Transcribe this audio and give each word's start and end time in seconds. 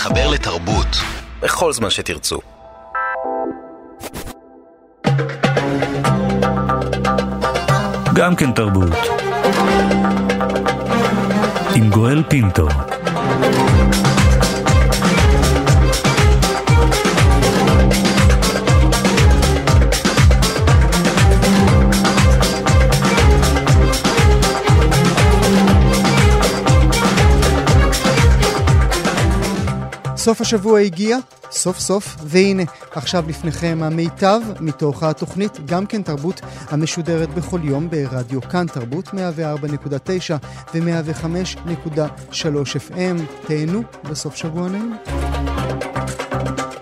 להתחבר 0.00 0.30
לתרבות 0.30 0.96
בכל 1.42 1.72
זמן 1.72 1.90
שתרצו. 1.90 2.40
גם 8.14 8.36
כן 8.36 8.52
תרבות. 8.52 8.96
עם 11.74 11.90
גואל 11.90 12.22
פינטו. 12.28 12.68
סוף 30.20 30.40
השבוע 30.40 30.80
הגיע, 30.80 31.18
סוף 31.50 31.78
סוף, 31.78 32.16
והנה, 32.24 32.62
עכשיו 32.90 33.24
לפניכם 33.28 33.78
המיטב 33.82 34.40
מתוך 34.60 35.02
התוכנית 35.02 35.52
גם 35.66 35.86
כן 35.86 36.02
תרבות 36.02 36.40
המשודרת 36.68 37.34
בכל 37.34 37.60
יום 37.64 37.90
ברדיו 37.90 38.42
כאן 38.42 38.66
תרבות 38.66 39.08
104.9 39.08 39.12
ו-105.3 40.74 42.34
FM. 42.90 43.46
תהנו 43.46 43.82
בסוף 44.10 44.36
שבוע 44.36 44.68
נעים. 44.68 44.96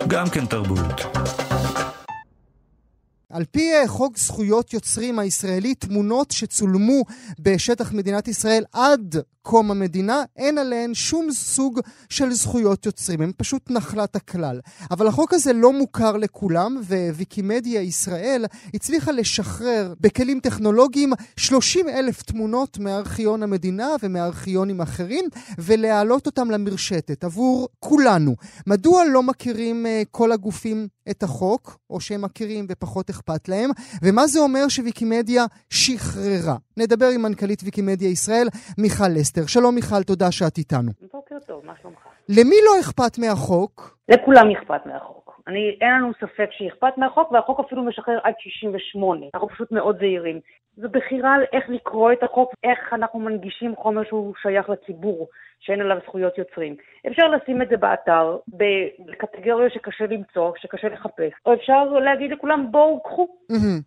גם 0.08 0.28
כן 0.28 0.46
תרבות. 0.46 1.00
על 3.30 3.44
פי 3.44 3.72
אה, 3.72 3.88
חוק 3.88 4.18
זכויות 4.18 4.72
יוצרים 4.72 5.18
הישראלי, 5.18 5.74
תמונות 5.74 6.30
שצולמו 6.30 7.02
בשטח 7.40 7.92
מדינת 7.92 8.28
ישראל 8.28 8.64
עד 8.72 9.16
קום 9.50 9.70
המדינה, 9.70 10.22
אין 10.36 10.58
עליהן 10.58 10.94
שום 10.94 11.32
סוג 11.32 11.80
של 12.08 12.32
זכויות 12.32 12.86
יוצרים, 12.86 13.20
הן 13.20 13.32
פשוט 13.36 13.70
נחלת 13.70 14.16
הכלל. 14.16 14.60
אבל 14.90 15.06
החוק 15.06 15.34
הזה 15.34 15.52
לא 15.52 15.72
מוכר 15.72 16.16
לכולם, 16.16 16.80
וויקימדיה 17.14 17.82
ישראל 17.82 18.44
הצליחה 18.74 19.12
לשחרר 19.12 19.94
בכלים 20.00 20.40
טכנולוגיים 20.40 21.12
30 21.36 21.88
אלף 21.88 22.22
תמונות 22.22 22.78
מארכיון 22.78 23.42
המדינה 23.42 23.88
ומארכיונים 24.02 24.80
אחרים, 24.80 25.24
ולהעלות 25.58 26.26
אותם 26.26 26.50
למרשתת 26.50 27.24
עבור 27.24 27.68
כולנו. 27.78 28.36
מדוע 28.66 29.04
לא 29.04 29.22
מכירים 29.22 29.86
uh, 29.86 30.08
כל 30.10 30.32
הגופים 30.32 30.88
את 31.10 31.22
החוק, 31.22 31.78
או 31.90 32.00
שהם 32.00 32.22
מכירים 32.22 32.66
ופחות 32.68 33.10
אכפת 33.10 33.48
להם, 33.48 33.70
ומה 34.02 34.26
זה 34.26 34.40
אומר 34.40 34.68
שוויקימדיה 34.68 35.46
שחררה. 35.70 36.56
נדבר 36.76 37.08
עם 37.08 37.22
מנכ"לית 37.22 37.62
ויקימדיה 37.64 38.08
ישראל, 38.08 38.48
מיכל 38.78 39.08
לסטר. 39.08 39.37
שלום 39.46 39.74
מיכל, 39.74 40.02
תודה 40.02 40.32
שאת 40.32 40.58
איתנו. 40.58 40.92
בוקר 41.12 41.36
טוב, 41.46 41.66
מה 41.66 41.72
שלומך? 41.82 41.98
למי 42.28 42.56
לא 42.66 42.80
אכפת 42.80 43.18
מהחוק? 43.18 43.98
לכולם 44.08 44.50
אכפת 44.50 44.86
מהחוק. 44.86 45.17
אני, 45.48 45.76
אין 45.80 45.92
לנו 45.94 46.12
ספק 46.20 46.48
שאכפת 46.50 46.98
מהחוק, 46.98 47.32
והחוק 47.32 47.60
אפילו 47.60 47.82
משחרר 47.82 48.18
עד 48.22 48.34
68. 48.38 49.26
אנחנו 49.34 49.48
פשוט 49.48 49.72
מאוד 49.72 49.98
זהירים. 49.98 50.40
זו 50.76 50.88
בחירה 50.88 51.34
על 51.34 51.42
איך 51.52 51.64
לקרוא 51.68 52.12
את 52.12 52.22
החוק, 52.22 52.50
איך 52.64 52.78
אנחנו 52.92 53.18
מנגישים 53.18 53.76
חומר 53.76 54.02
שהוא 54.08 54.34
שייך 54.42 54.70
לציבור, 54.70 55.28
שאין 55.60 55.80
עליו 55.80 55.96
זכויות 56.06 56.38
יוצרים. 56.38 56.76
אפשר 57.08 57.22
לשים 57.28 57.62
את 57.62 57.68
זה 57.68 57.76
באתר, 57.76 58.36
בקטגוריה 58.48 59.70
שקשה 59.70 60.06
למצוא, 60.06 60.52
שקשה 60.56 60.88
לחפש, 60.88 61.32
או 61.46 61.54
אפשר 61.54 61.84
להגיד 61.84 62.30
לכולם, 62.30 62.66
בואו, 62.70 63.02
קחו. 63.02 63.28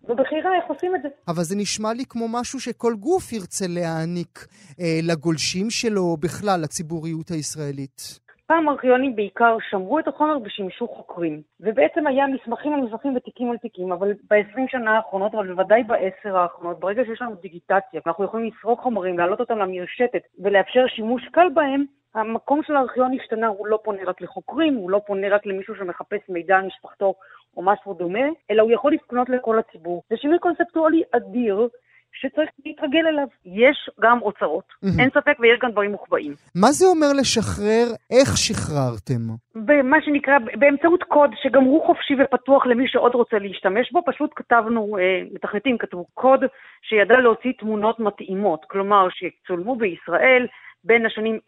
זו 0.07 0.15
בחירה 0.15 0.55
איך 0.55 0.65
עושים 0.67 0.95
את 0.95 1.01
זה. 1.01 1.07
אבל 1.27 1.43
זה 1.43 1.55
נשמע 1.57 1.93
לי 1.93 2.03
כמו 2.09 2.25
משהו 2.29 2.59
שכל 2.59 2.93
גוף 2.99 3.33
ירצה 3.33 3.65
להעניק 3.69 4.39
אה, 4.79 4.99
לגולשים 5.03 5.69
שלו, 5.69 6.17
בכלל, 6.17 6.61
לציבוריות 6.61 7.29
הישראלית. 7.29 8.19
פעם 8.51 8.69
ארכיונים 8.69 9.15
בעיקר 9.15 9.57
שמרו 9.69 9.99
את 9.99 10.07
החומר 10.07 10.37
ושימשו 10.43 10.87
חוקרים. 10.87 11.41
ובעצם 11.59 12.07
היה 12.07 12.27
מסמכים 12.27 12.73
על 12.73 12.79
מסמכים 12.81 13.15
ותיקים 13.15 13.51
על 13.51 13.57
תיקים, 13.57 13.91
אבל 13.91 14.13
ב-20 14.29 14.61
שנה 14.67 14.95
האחרונות, 14.95 15.33
אבל 15.33 15.47
בוודאי 15.47 15.83
בעשר 15.83 16.37
האחרונות, 16.37 16.79
ברגע 16.79 17.05
שיש 17.05 17.21
לנו 17.21 17.35
דיגיטציה, 17.35 18.01
אנחנו 18.05 18.23
יכולים 18.23 18.45
לסרוק 18.47 18.79
חומרים, 18.79 19.17
להעלות 19.17 19.39
אותם 19.39 19.57
למרשתת 19.57 20.21
ולאפשר 20.39 20.87
שימוש 20.87 21.27
קל 21.31 21.47
בהם, 21.53 21.85
המקום 22.15 22.63
של 22.63 22.75
הארכיון 22.75 23.11
השתנה, 23.19 23.47
הוא 23.47 23.67
לא 23.67 23.79
פונה 23.83 24.01
רק 24.05 24.21
לחוקרים, 24.21 24.75
הוא 24.75 24.91
לא 24.91 25.01
פונה 25.05 25.27
רק 25.29 25.45
למישהו 25.45 25.75
שמחפש 25.75 26.19
מידע 26.29 26.57
על 26.57 26.65
משפחתו 26.65 27.13
או 27.57 27.61
משהו 27.61 27.93
דומה, 27.93 28.27
אלא 28.51 28.61
הוא 28.61 28.71
יכול 28.71 28.93
לפנות 28.93 29.29
לכל 29.29 29.59
הציבור. 29.59 30.03
זה 30.09 30.17
שינוי 30.17 30.39
קונספטואלי 30.39 31.03
אדיר, 31.11 31.67
שצריך 32.13 32.49
להתרגל 32.65 33.07
אליו. 33.07 33.27
יש 33.45 33.89
גם 34.01 34.21
אוצרות, 34.21 34.63
אין 34.99 35.09
ספק, 35.09 35.37
ויש 35.39 35.59
גם 35.61 35.71
דברים 35.71 35.91
מוחבאים. 35.91 36.33
מה 36.55 36.71
זה 36.71 36.85
אומר 36.85 37.07
לשחרר? 37.19 37.85
איך 38.11 38.37
שחררתם? 38.37 39.21
במה 39.55 39.97
שנקרא, 40.01 40.37
באמצעות 40.59 41.03
קוד 41.03 41.31
שגם 41.43 41.63
הוא 41.63 41.85
חופשי 41.85 42.13
ופתוח 42.23 42.65
למי 42.65 42.87
שעוד 42.87 43.15
רוצה 43.15 43.39
להשתמש 43.39 43.91
בו, 43.91 44.01
פשוט 44.05 44.31
כתבנו, 44.35 44.97
אה, 44.97 45.21
מתכנתים 45.33 45.77
כתבו 45.77 46.05
קוד 46.13 46.43
שידע 46.81 47.19
להוציא 47.19 47.51
תמונות 47.59 47.99
מתאימות, 47.99 48.65
כלומר 48.67 49.07
שצולמו 49.09 49.75
בישראל, 49.75 50.47
בין 50.83 51.05
השנים 51.05 51.39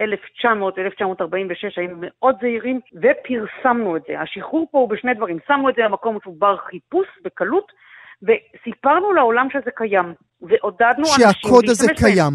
1900-1946 0.43 0.45
היינו 1.77 1.95
מאוד 2.01 2.35
זהירים 2.41 2.79
ופרסמנו 2.93 3.97
את 3.97 4.01
זה. 4.07 4.19
השחרור 4.19 4.67
פה 4.71 4.77
הוא 4.77 4.89
בשני 4.89 5.13
דברים, 5.13 5.37
שמנו 5.47 5.69
את 5.69 5.75
זה 5.75 5.81
במקום 5.83 6.17
שהוא 6.23 6.35
בר 6.39 6.57
חיפוש 6.57 7.07
בקלות 7.23 7.71
וסיפרנו 8.23 9.13
לעולם 9.13 9.47
שזה 9.53 9.71
קיים, 9.75 10.13
ועודדנו 10.41 10.99
אנשים... 10.99 11.25
שהקוד 11.31 11.63
הזה 11.69 11.93
קיים. 11.93 12.33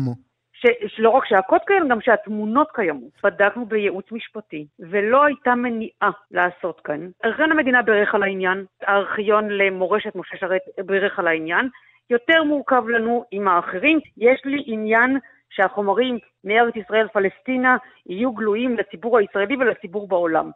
ש, 0.53 0.67
שלא 0.97 1.11
רק 1.11 1.25
שהקוד 1.27 1.61
קיים, 1.67 1.89
גם 1.89 2.01
שהתמונות 2.01 2.69
קיימות. 2.75 3.13
בדקנו 3.25 3.67
בייעוץ 3.67 4.13
משפטי, 4.13 4.67
ולא 4.81 5.25
הייתה 5.25 5.55
מניעה 5.55 6.11
לעשות 6.31 6.81
כאן. 6.85 7.09
ארכיון 7.25 7.53
המדינה 7.53 7.83
בירך 7.83 8.15
על 8.15 8.23
העניין, 8.23 8.65
הארכיון 8.83 9.49
למורשת 9.49 10.15
משה 10.15 10.37
שרת 10.37 10.61
בירך 10.87 11.19
על 11.19 11.27
העניין. 11.27 11.69
יותר 12.11 12.43
מורכב 12.43 12.89
לנו 12.89 13.25
עם 13.31 13.49
האחרים. 13.49 14.01
יש 14.17 14.43
לי 14.45 14.63
עניין 14.67 15.19
שהחומרים 15.51 16.19
מארץ 16.45 16.75
ישראל 16.77 17.07
פלסטינה 17.13 17.77
יהיו 18.09 18.33
גלויים 18.33 18.77
לציבור 18.77 19.19
הישראלי 19.19 19.57
ולציבור 19.57 20.09
בעולם. 20.09 20.51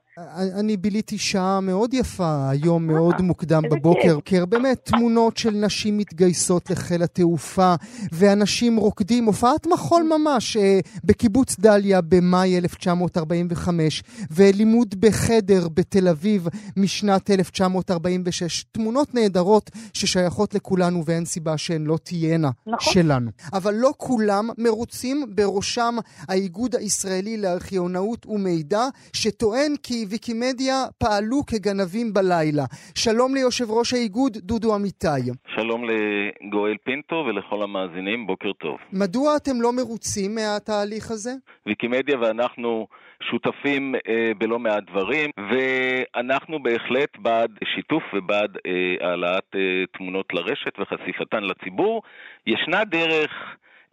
אני 0.61 0.77
ביליתי 0.77 1.19
שעה 1.19 1.61
מאוד 1.61 1.95
יפה 1.95 2.51
היום, 2.51 2.87
מאוד 2.87 3.21
מוקדם 3.21 3.63
בבוקר, 3.71 4.21
כי 4.25 4.37
באמת 4.49 4.79
תמונות 4.85 5.37
של 5.37 5.51
נשים 5.51 5.99
מתגייסות 5.99 6.71
לחיל 6.71 7.03
התעופה, 7.03 7.75
ואנשים 8.13 8.77
רוקדים, 8.77 9.25
הופעת 9.25 9.67
מחול 9.67 10.03
ממש, 10.03 10.57
אה, 10.57 10.79
בקיבוץ 11.05 11.61
דליה 11.61 12.01
במאי 12.01 12.59
1945, 12.59 14.03
ולימוד 14.31 14.95
בחדר 15.01 15.69
בתל 15.75 16.09
אביב 16.09 16.49
משנת 16.77 17.31
1946. 17.31 18.65
תמונות 18.65 19.15
נהדרות 19.15 19.71
ששייכות 19.93 20.55
לכולנו 20.55 21.05
ואין 21.07 21.25
סיבה 21.25 21.59
שהן 21.59 21.85
לא 21.85 21.99
תהיינה 22.05 22.51
נכון. 22.67 22.93
שלנו. 22.93 23.31
אבל 23.53 23.75
לא 23.75 23.91
כולם 23.97 24.49
מרוצים 24.59 25.27
בראשם 25.35 25.82
בראשם 25.83 25.95
האיגוד 26.29 26.75
הישראלי 26.75 27.37
לארכיונאות 27.43 28.27
ומידע, 28.27 28.85
שטוען 29.13 29.73
כי 29.83 30.05
ויקימדיה 30.11 30.75
פעלו 30.99 31.43
כגנבים 31.47 32.13
בלילה. 32.13 32.65
שלום 32.95 33.35
ליושב 33.35 33.71
ראש 33.71 33.93
האיגוד, 33.93 34.33
דודו 34.37 34.77
אמיתי. 34.77 35.23
שלום 35.57 35.85
לגואל 35.85 36.77
פינטו 36.85 37.25
ולכל 37.29 37.63
המאזינים, 37.63 38.27
בוקר 38.27 38.53
טוב. 38.53 38.77
מדוע 38.93 39.37
אתם 39.37 39.61
לא 39.61 39.73
מרוצים 39.73 40.35
מהתהליך 40.35 41.11
הזה? 41.11 41.31
ויקימדיה 41.67 42.21
ואנחנו 42.21 42.87
שותפים 43.31 43.95
אה, 43.95 44.33
בלא 44.39 44.59
מעט 44.59 44.85
דברים, 44.91 45.31
ואנחנו 45.51 46.63
בהחלט 46.63 47.11
בעד 47.19 47.51
שיתוף 47.75 48.03
ובעד 48.15 48.57
אה, 48.67 49.07
העלאת 49.09 49.51
אה, 49.55 49.61
תמונות 49.99 50.27
לרשת 50.33 50.79
וחשיפתן 50.79 51.43
לציבור. 51.45 52.03
ישנה 52.47 52.85
דרך... 52.85 53.31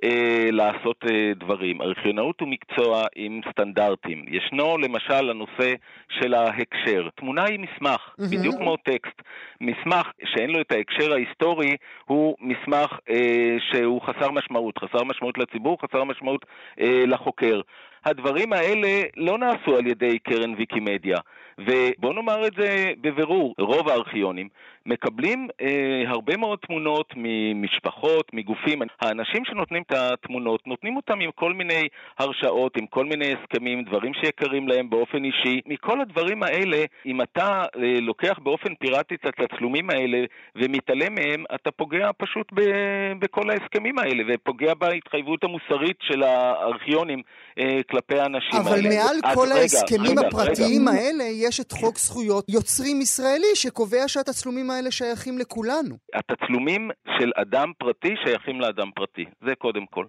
אה, 0.04 0.48
לעשות 0.52 1.06
אה, 1.10 1.32
דברים. 1.36 1.82
ארכיונאות 1.82 2.42
הוא 2.42 2.50
מקצוע 2.50 3.04
עם 3.16 3.42
סטנדרטים. 3.52 4.26
ישנו 4.28 4.78
למשל 4.78 5.30
הנושא 5.30 5.74
של 6.10 6.34
ההקשר. 6.34 7.08
תמונה 7.16 7.44
היא 7.44 7.60
מסמך, 7.60 8.02
mm-hmm. 8.10 8.24
בדיוק 8.32 8.56
כמו 8.56 8.78
טקסט. 8.78 9.22
מסמך 9.62 10.08
שאין 10.26 10.50
לו 10.50 10.62
את 10.62 10.72
ההקשר 10.72 11.14
ההיסטורי 11.14 11.78
הוא 12.06 12.36
מסמך 12.40 13.00
אה, 13.10 13.58
שהוא 13.72 14.02
חסר 14.02 14.32
משמעות. 14.32 14.78
חסר 14.78 15.04
משמעות 15.04 15.38
לציבור, 15.38 15.78
חסר 15.82 16.04
משמעות 16.04 16.46
אה, 16.80 17.04
לחוקר. 17.08 17.62
הדברים 18.06 18.54
האלה 18.54 19.02
לא 19.18 19.38
נעשו 19.38 19.76
על 19.78 19.88
ידי 19.88 20.20
קרן 20.20 20.54
ויקימדיה. 20.58 21.18
ובוא 21.58 22.14
נאמר 22.14 22.48
את 22.48 22.54
זה 22.58 22.92
בבירור, 23.02 23.56
רוב 23.60 23.90
הארכיונים 23.90 24.48
מקבלים 24.86 25.48
אה, 25.62 26.04
הרבה 26.08 26.38
מאוד 26.38 26.60
תמונות 26.60 27.14
ממשפחות, 27.16 28.34
מגופים. 28.34 28.82
האנשים 29.02 29.46
שנותנים 29.46 29.82
את 29.82 29.92
התמונות, 29.92 30.68
נותנים 30.68 30.96
אותם 30.96 31.20
עם 31.20 31.32
כל 31.32 31.54
מיני 31.54 31.88
הרשאות, 32.20 32.78
עם 32.78 32.86
כל 32.88 33.06
מיני 33.06 33.34
הסכמים, 33.34 33.84
דברים 33.84 34.14
שיקרים 34.14 34.68
להם 34.68 34.90
באופן 34.90 35.24
אישי. 35.24 35.62
מכל 35.66 36.02
הדברים 36.02 36.44
האלה, 36.44 36.78
אם 37.06 37.22
אתה 37.22 37.66
אה, 37.76 38.00
לוקח 38.02 38.40
באופן 38.44 38.76
פיראטי 38.76 39.16
את 39.16 39.26
התצלומים 39.26 39.90
האלה 39.90 40.26
ומתעלם 40.56 41.16
מהם, 41.16 41.44
אתה 41.56 41.72
פוגע 41.72 42.10
פשוט 42.18 42.54
ב- 42.54 43.14
בכל 43.20 43.50
ההסכמים 43.50 44.00
האלה, 44.00 44.24
ופוגע 44.28 44.74
בהתחייבות 44.74 45.44
המוסרית 45.44 45.98
של 46.02 46.24
הארכיונים 46.24 47.22
אה, 47.60 47.80
כלפי 47.92 48.20
האנשים 48.20 48.60
אבל 48.60 48.72
האלה. 48.72 48.90
מעל 48.90 49.16
אז 49.24 49.36
כל 49.36 49.48
רגע, 49.52 49.56
ההסכמים 49.56 50.20
רגע, 50.20 50.28
הפרטיים 50.28 50.90
רגע. 50.90 50.98
האלה 50.98 51.24
יש 51.24 51.60
את 51.60 51.72
חוק 51.72 51.98
זכויות 51.98 52.46
יוצרים 52.50 53.02
ישראלי 53.02 53.56
שקובע 53.56 54.08
שהתצלומים 54.08 54.72
האלה 54.72 54.92
שייכים 54.92 55.38
לכולנו. 55.38 55.96
התצלומים 56.16 56.90
של 57.20 57.32
אדם 57.36 57.72
פרטי 57.78 58.16
שייכים 58.26 58.62
לאדם 58.62 58.90
פרטי, 58.96 59.26
זה 59.46 59.56
קודם 59.56 59.86
כל. 59.86 60.06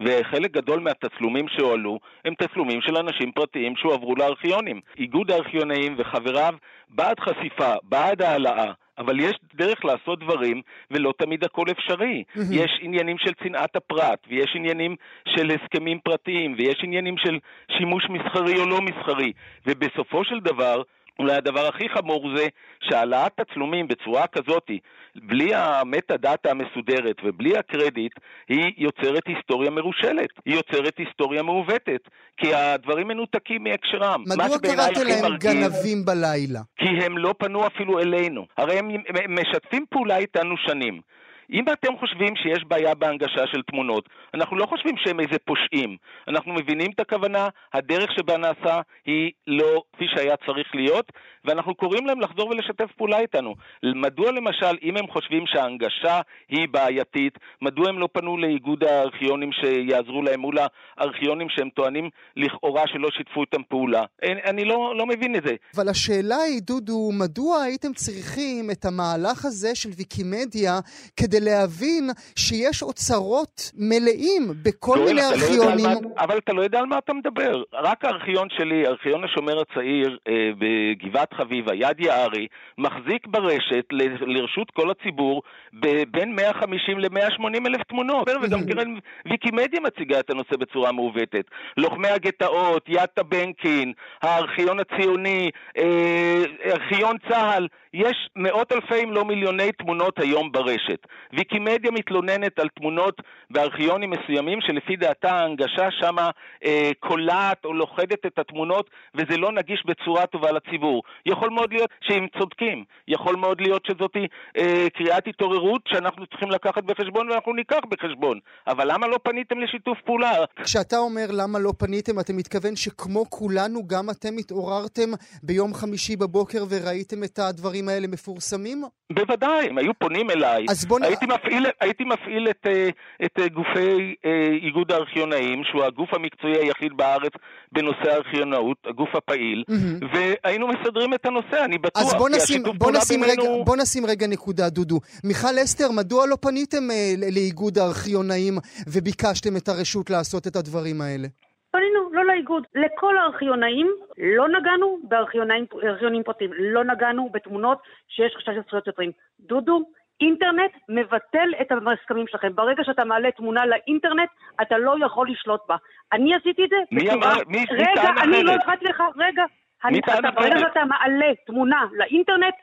וחלק 0.00 0.50
גדול 0.50 0.80
מהתצלומים 0.80 1.46
שהועלו 1.48 1.98
הם 2.24 2.34
תצלומים 2.34 2.80
של 2.82 2.96
אנשים 2.96 3.32
פרטיים 3.32 3.76
שהועברו 3.76 4.14
לארכיונים. 4.16 4.80
איגוד 4.98 5.30
הארכיונאים 5.30 5.96
וחבריו 5.98 6.54
בעד 6.88 7.20
חשיפה, 7.20 7.74
בעד 7.82 8.22
העלאה. 8.22 8.72
אבל 8.98 9.20
יש 9.20 9.36
דרך 9.54 9.84
לעשות 9.84 10.18
דברים, 10.18 10.62
ולא 10.90 11.12
תמיד 11.18 11.44
הכל 11.44 11.64
אפשרי. 11.70 12.24
מהמם. 12.36 12.48
יש 12.52 12.78
עניינים 12.82 13.18
של 13.18 13.32
צנעת 13.42 13.76
הפרט, 13.76 14.18
ויש 14.28 14.52
עניינים 14.54 14.96
של 15.28 15.50
הסכמים 15.50 15.98
פרטיים, 15.98 16.54
ויש 16.58 16.80
עניינים 16.82 17.18
של 17.18 17.38
שימוש 17.78 18.04
מסחרי 18.10 18.60
או 18.60 18.66
לא 18.66 18.80
מסחרי. 18.80 19.32
ובסופו 19.66 20.24
של 20.24 20.40
דבר, 20.40 20.82
אולי 21.18 21.32
הדבר 21.34 21.66
הכי 21.66 21.88
חמור 21.88 22.36
זה 22.36 22.46
שהעלאת 22.80 23.32
תצלומים 23.40 23.88
בצורה 23.88 24.26
כזאת, 24.26 24.70
בלי 25.16 25.54
המטה 25.54 26.16
דאטה 26.16 26.50
המסודרת 26.50 27.16
ובלי 27.24 27.56
הקרדיט, 27.58 28.12
היא 28.48 28.72
יוצרת 28.76 29.22
היסטוריה 29.26 29.70
מרושלת, 29.70 30.28
היא 30.46 30.54
יוצרת 30.54 30.98
היסטוריה 30.98 31.42
מעוותת, 31.42 32.00
כי 32.36 32.54
הדברים 32.54 33.08
מנותקים 33.08 33.64
מהקשרם. 33.64 34.22
מה 34.26 34.34
מדוע 34.44 34.58
קראת 34.58 34.96
להם 34.96 35.24
מרגיז- 35.24 35.44
גנבים 35.54 36.04
בלילה? 36.04 36.60
כי 36.76 36.88
הם 37.04 37.18
לא 37.18 37.34
פנו 37.38 37.66
אפילו 37.66 37.98
אלינו. 38.00 38.46
הרי 38.56 38.78
הם 38.78 38.88
הם 38.90 39.38
משתפים 39.40 39.84
פעולה 39.90 40.16
איתנו 40.16 40.54
שנים. 40.56 41.00
אם 41.50 41.64
אתם 41.72 41.96
חושבים 41.98 42.36
שיש 42.36 42.64
בעיה 42.64 42.94
בהנגשה 42.94 43.46
של 43.46 43.62
תמונות, 43.62 44.08
אנחנו 44.34 44.56
לא 44.56 44.66
חושבים 44.66 44.96
שהם 44.96 45.20
איזה 45.20 45.38
פושעים. 45.44 45.96
אנחנו 46.28 46.52
מבינים 46.52 46.90
את 46.94 47.00
הכוונה, 47.00 47.48
הדרך 47.72 48.12
שבה 48.12 48.36
נעשה 48.36 48.80
היא 49.06 49.30
לא 49.46 49.82
כפי 49.92 50.04
שהיה 50.08 50.36
צריך 50.46 50.74
להיות, 50.74 51.12
ואנחנו 51.44 51.74
קוראים 51.74 52.06
להם 52.06 52.20
לחזור 52.20 52.48
ולשתף 52.48 52.92
פעולה 52.96 53.18
איתנו. 53.18 53.54
מדוע 53.84 54.30
למשל, 54.32 54.76
אם 54.82 54.96
הם 54.96 55.06
חושבים 55.12 55.44
שההנגשה 55.46 56.20
היא 56.48 56.68
בעייתית, 56.70 57.34
מדוע 57.62 57.88
הם 57.88 57.98
לא 57.98 58.08
פנו 58.12 58.36
לאיגוד 58.38 58.84
הארכיונים 58.84 59.50
שיעזרו 59.52 60.22
להם 60.22 60.40
מול 60.40 60.56
הארכיונים 60.98 61.46
שהם 61.50 61.68
טוענים 61.68 62.08
לכאורה 62.36 62.82
שלא 62.86 63.08
שיתפו 63.16 63.40
איתם 63.40 63.62
פעולה? 63.68 64.04
אני, 64.22 64.40
אני 64.50 64.64
לא, 64.64 64.94
לא 64.96 65.06
מבין 65.06 65.36
את 65.36 65.42
זה. 65.46 65.54
אבל 65.76 65.88
השאלה 65.88 66.36
היא, 66.36 66.60
דודו, 66.62 67.10
מדוע 67.12 67.62
הייתם 67.62 67.92
צריכים 67.92 68.70
את 68.70 68.84
המהלך 68.84 69.44
הזה 69.44 69.74
של 69.74 69.88
ויקימדיה 69.96 70.72
כדי 71.16 71.40
להבין 71.40 72.04
שיש 72.38 72.82
אוצרות 72.82 73.70
מלאים 73.74 74.42
בכל 74.62 74.98
מיני 74.98 75.20
לא 75.20 75.30
ארכיונים? 75.30 75.84
מה- 75.86 76.22
אבל 76.24 76.38
אתה 76.38 76.52
לא 76.52 76.62
יודע 76.62 76.78
על 76.78 76.86
מה 76.86 76.98
אתה 76.98 77.12
מדבר. 77.12 77.62
רק 77.72 78.04
הארכיון 78.04 78.48
שלי, 78.50 78.86
ארכיון 78.86 79.24
השומר 79.24 79.60
הצעיר 79.60 80.18
אה, 80.28 80.32
בגבעת 80.58 81.33
חביבה, 81.36 81.74
יד 81.74 82.00
יערי, 82.00 82.46
מחזיק 82.78 83.26
ברשת 83.26 83.84
ל- 83.92 84.32
לרשות 84.32 84.70
כל 84.70 84.90
הציבור 84.90 85.42
ב- 85.80 86.02
בין 86.10 86.34
150 86.36 86.98
ל-180 86.98 87.66
אלף 87.66 87.82
תמונות. 87.82 88.28
וגם 88.42 88.60
קרן 88.66 88.94
ויקימדיה 89.26 89.80
מציגה 89.80 90.20
את 90.20 90.30
הנושא 90.30 90.56
בצורה 90.56 90.92
מעוותת. 90.92 91.44
לוחמי 91.76 92.08
הגטאות, 92.08 92.84
יד 92.88 93.06
טבנקין, 93.06 93.92
הארכיון 94.22 94.78
הציוני, 94.80 95.50
אה, 95.78 96.42
ארכיון 96.66 97.16
צה"ל, 97.28 97.68
יש 97.94 98.28
מאות 98.36 98.72
אלפי 98.72 99.04
אם 99.04 99.12
לא 99.12 99.24
מיליוני 99.24 99.72
תמונות 99.72 100.18
היום 100.18 100.52
ברשת. 100.52 101.06
ויקימדיה 101.32 101.90
מתלוננת 101.90 102.58
על 102.58 102.68
תמונות 102.68 103.22
בארכיונים 103.50 104.10
מסוימים 104.10 104.60
שלפי 104.60 104.96
דעתה 104.96 105.32
ההנגשה 105.32 105.90
שמה 105.90 106.30
אה, 106.64 106.90
קולעת 107.00 107.64
או 107.64 107.72
לוכדת 107.72 108.26
את 108.26 108.38
התמונות 108.38 108.90
וזה 109.14 109.36
לא 109.36 109.52
נגיש 109.52 109.82
בצורה 109.86 110.26
טובה 110.26 110.52
לציבור. 110.52 111.02
יכול 111.26 111.50
מאוד 111.50 111.72
להיות 111.72 111.90
שהם 112.00 112.26
צודקים, 112.38 112.84
יכול 113.08 113.36
מאוד 113.36 113.60
להיות 113.60 113.86
שזאת 113.86 114.16
אה, 114.56 114.86
קריאת 114.94 115.26
התעוררות 115.26 115.82
שאנחנו 115.88 116.26
צריכים 116.26 116.50
לקחת 116.50 116.84
בחשבון 116.84 117.30
ואנחנו 117.30 117.52
ניקח 117.52 117.80
בחשבון. 117.88 118.38
אבל 118.66 118.92
למה 118.92 119.06
לא 119.06 119.18
פניתם 119.22 119.58
לשיתוף 119.58 119.98
פעולה? 120.04 120.32
כשאתה 120.62 120.96
אומר 120.98 121.26
למה 121.30 121.58
לא 121.58 121.72
פניתם, 121.78 122.20
אתה 122.20 122.32
מתכוון 122.32 122.76
שכמו 122.76 123.30
כולנו, 123.30 123.86
גם 123.86 124.10
אתם 124.10 124.38
התעוררתם 124.38 125.10
ביום 125.42 125.74
חמישי 125.74 126.16
בבוקר 126.16 126.64
וראיתם 126.70 127.24
את 127.24 127.38
הדברים 127.38 127.88
האלה 127.88 128.06
מפורסמים? 128.06 128.82
בוודאי, 129.12 129.66
הם 129.68 129.78
היו 129.78 129.94
פונים 129.94 130.30
אליי. 130.30 130.66
אז 130.70 130.86
בוא 130.86 131.00
נ... 131.00 131.02
הייתי 131.02 131.26
מפעיל, 131.26 131.66
הייתי 131.80 132.04
מפעיל 132.04 132.50
את, 132.50 132.66
אה, 132.66 132.88
את 133.24 133.52
גופי 133.52 134.14
אה, 134.24 134.48
איגוד 134.62 134.92
הארכיונאים, 134.92 135.64
שהוא 135.64 135.84
הגוף 135.84 136.14
המקצועי 136.14 136.58
היחיד 136.58 136.92
בארץ 136.96 137.32
בנושא 137.72 138.10
הארכיונאות, 138.10 138.76
הגוף 138.86 139.14
הפעיל, 139.14 139.64
מהמם. 139.68 139.98
והיינו 140.12 140.68
מסדרים 140.68 141.13
את 141.14 141.26
הנושא, 141.26 141.64
אני 141.64 141.78
בטוח, 141.78 142.02
אז 142.02 142.14
בוא 142.14 142.28
נשים, 142.28 142.62
בוא, 142.78 142.90
נשים. 142.92 143.24
רגע, 143.24 143.42
בוא 143.64 143.76
נשים 143.76 144.06
רגע 144.06 144.26
נקודה, 144.26 144.68
דודו. 144.68 144.98
מיכל 145.24 145.54
אסתר, 145.64 145.90
מדוע 145.96 146.26
לא 146.26 146.36
פניתם 146.40 146.90
אה, 146.90 147.12
לאיגוד 147.34 147.78
הארכיונאים 147.78 148.54
וביקשתם 148.92 149.56
את 149.56 149.68
הרשות 149.68 150.10
לעשות 150.10 150.46
את 150.46 150.56
הדברים 150.56 151.00
האלה? 151.00 151.28
פנינו, 151.70 152.00
לא 152.12 152.24
לאיגוד, 152.24 152.62
לכל 152.74 153.18
הארכיונאים, 153.18 153.86
לא 154.18 154.48
נגענו 154.48 154.98
בארכיונאים 155.08 155.64
ארכיונים 155.84 156.22
פרטיים, 156.22 156.50
לא 156.58 156.84
נגענו 156.84 157.28
בתמונות 157.32 157.78
שיש 158.08 158.32
חשש 158.36 158.48
לזכויות 158.48 158.86
יוצרים. 158.86 159.10
דודו, 159.40 159.80
אינטרנט 160.20 160.70
מבטל 160.88 161.48
את 161.60 161.66
ההסכמים 161.72 162.26
שלכם. 162.28 162.54
ברגע 162.54 162.82
שאתה 162.84 163.04
מעלה 163.04 163.30
תמונה 163.30 163.66
לאינטרנט, 163.66 164.28
אתה 164.62 164.78
לא 164.78 164.94
יכול 165.06 165.30
לשלוט 165.30 165.60
בה. 165.68 165.76
אני 166.12 166.34
עשיתי 166.34 166.64
את 166.64 166.70
זה 166.70 166.76
מי. 166.92 167.10
אמר- 167.10 167.34
מי- 167.46 167.58
מי 167.58 167.64
רגע, 167.70 168.02
טען 168.02 168.18
אני 168.18 168.42
לא 168.42 168.50
אחרת? 168.50 168.62
הפרעתי 168.62 168.84
לך, 168.84 169.02
רגע. 169.16 169.44
אני, 169.84 169.98
אתה, 169.98 170.30
ברגע? 170.30 170.58
שאתה 170.58 170.84
מעלה 170.84 171.26
תמונה 171.46 171.86
לאינטרנט, 171.92 172.54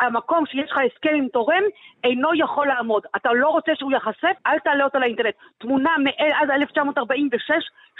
המקום 0.00 0.46
שיש 0.46 0.70
לך 0.70 0.78
הסכם 0.86 1.14
עם 1.16 1.28
תורם 1.28 1.62
אינו 2.04 2.28
יכול 2.34 2.66
לעמוד. 2.66 3.02
אתה 3.16 3.28
לא 3.32 3.48
רוצה 3.48 3.72
שהוא 3.74 3.92
ייחשף, 3.92 4.34
אל 4.46 4.58
תעלה 4.64 4.84
אותה 4.84 4.98
לאינטרנט. 4.98 5.34
תמונה 5.58 5.90
מאז 6.04 6.50
1946 6.50 7.52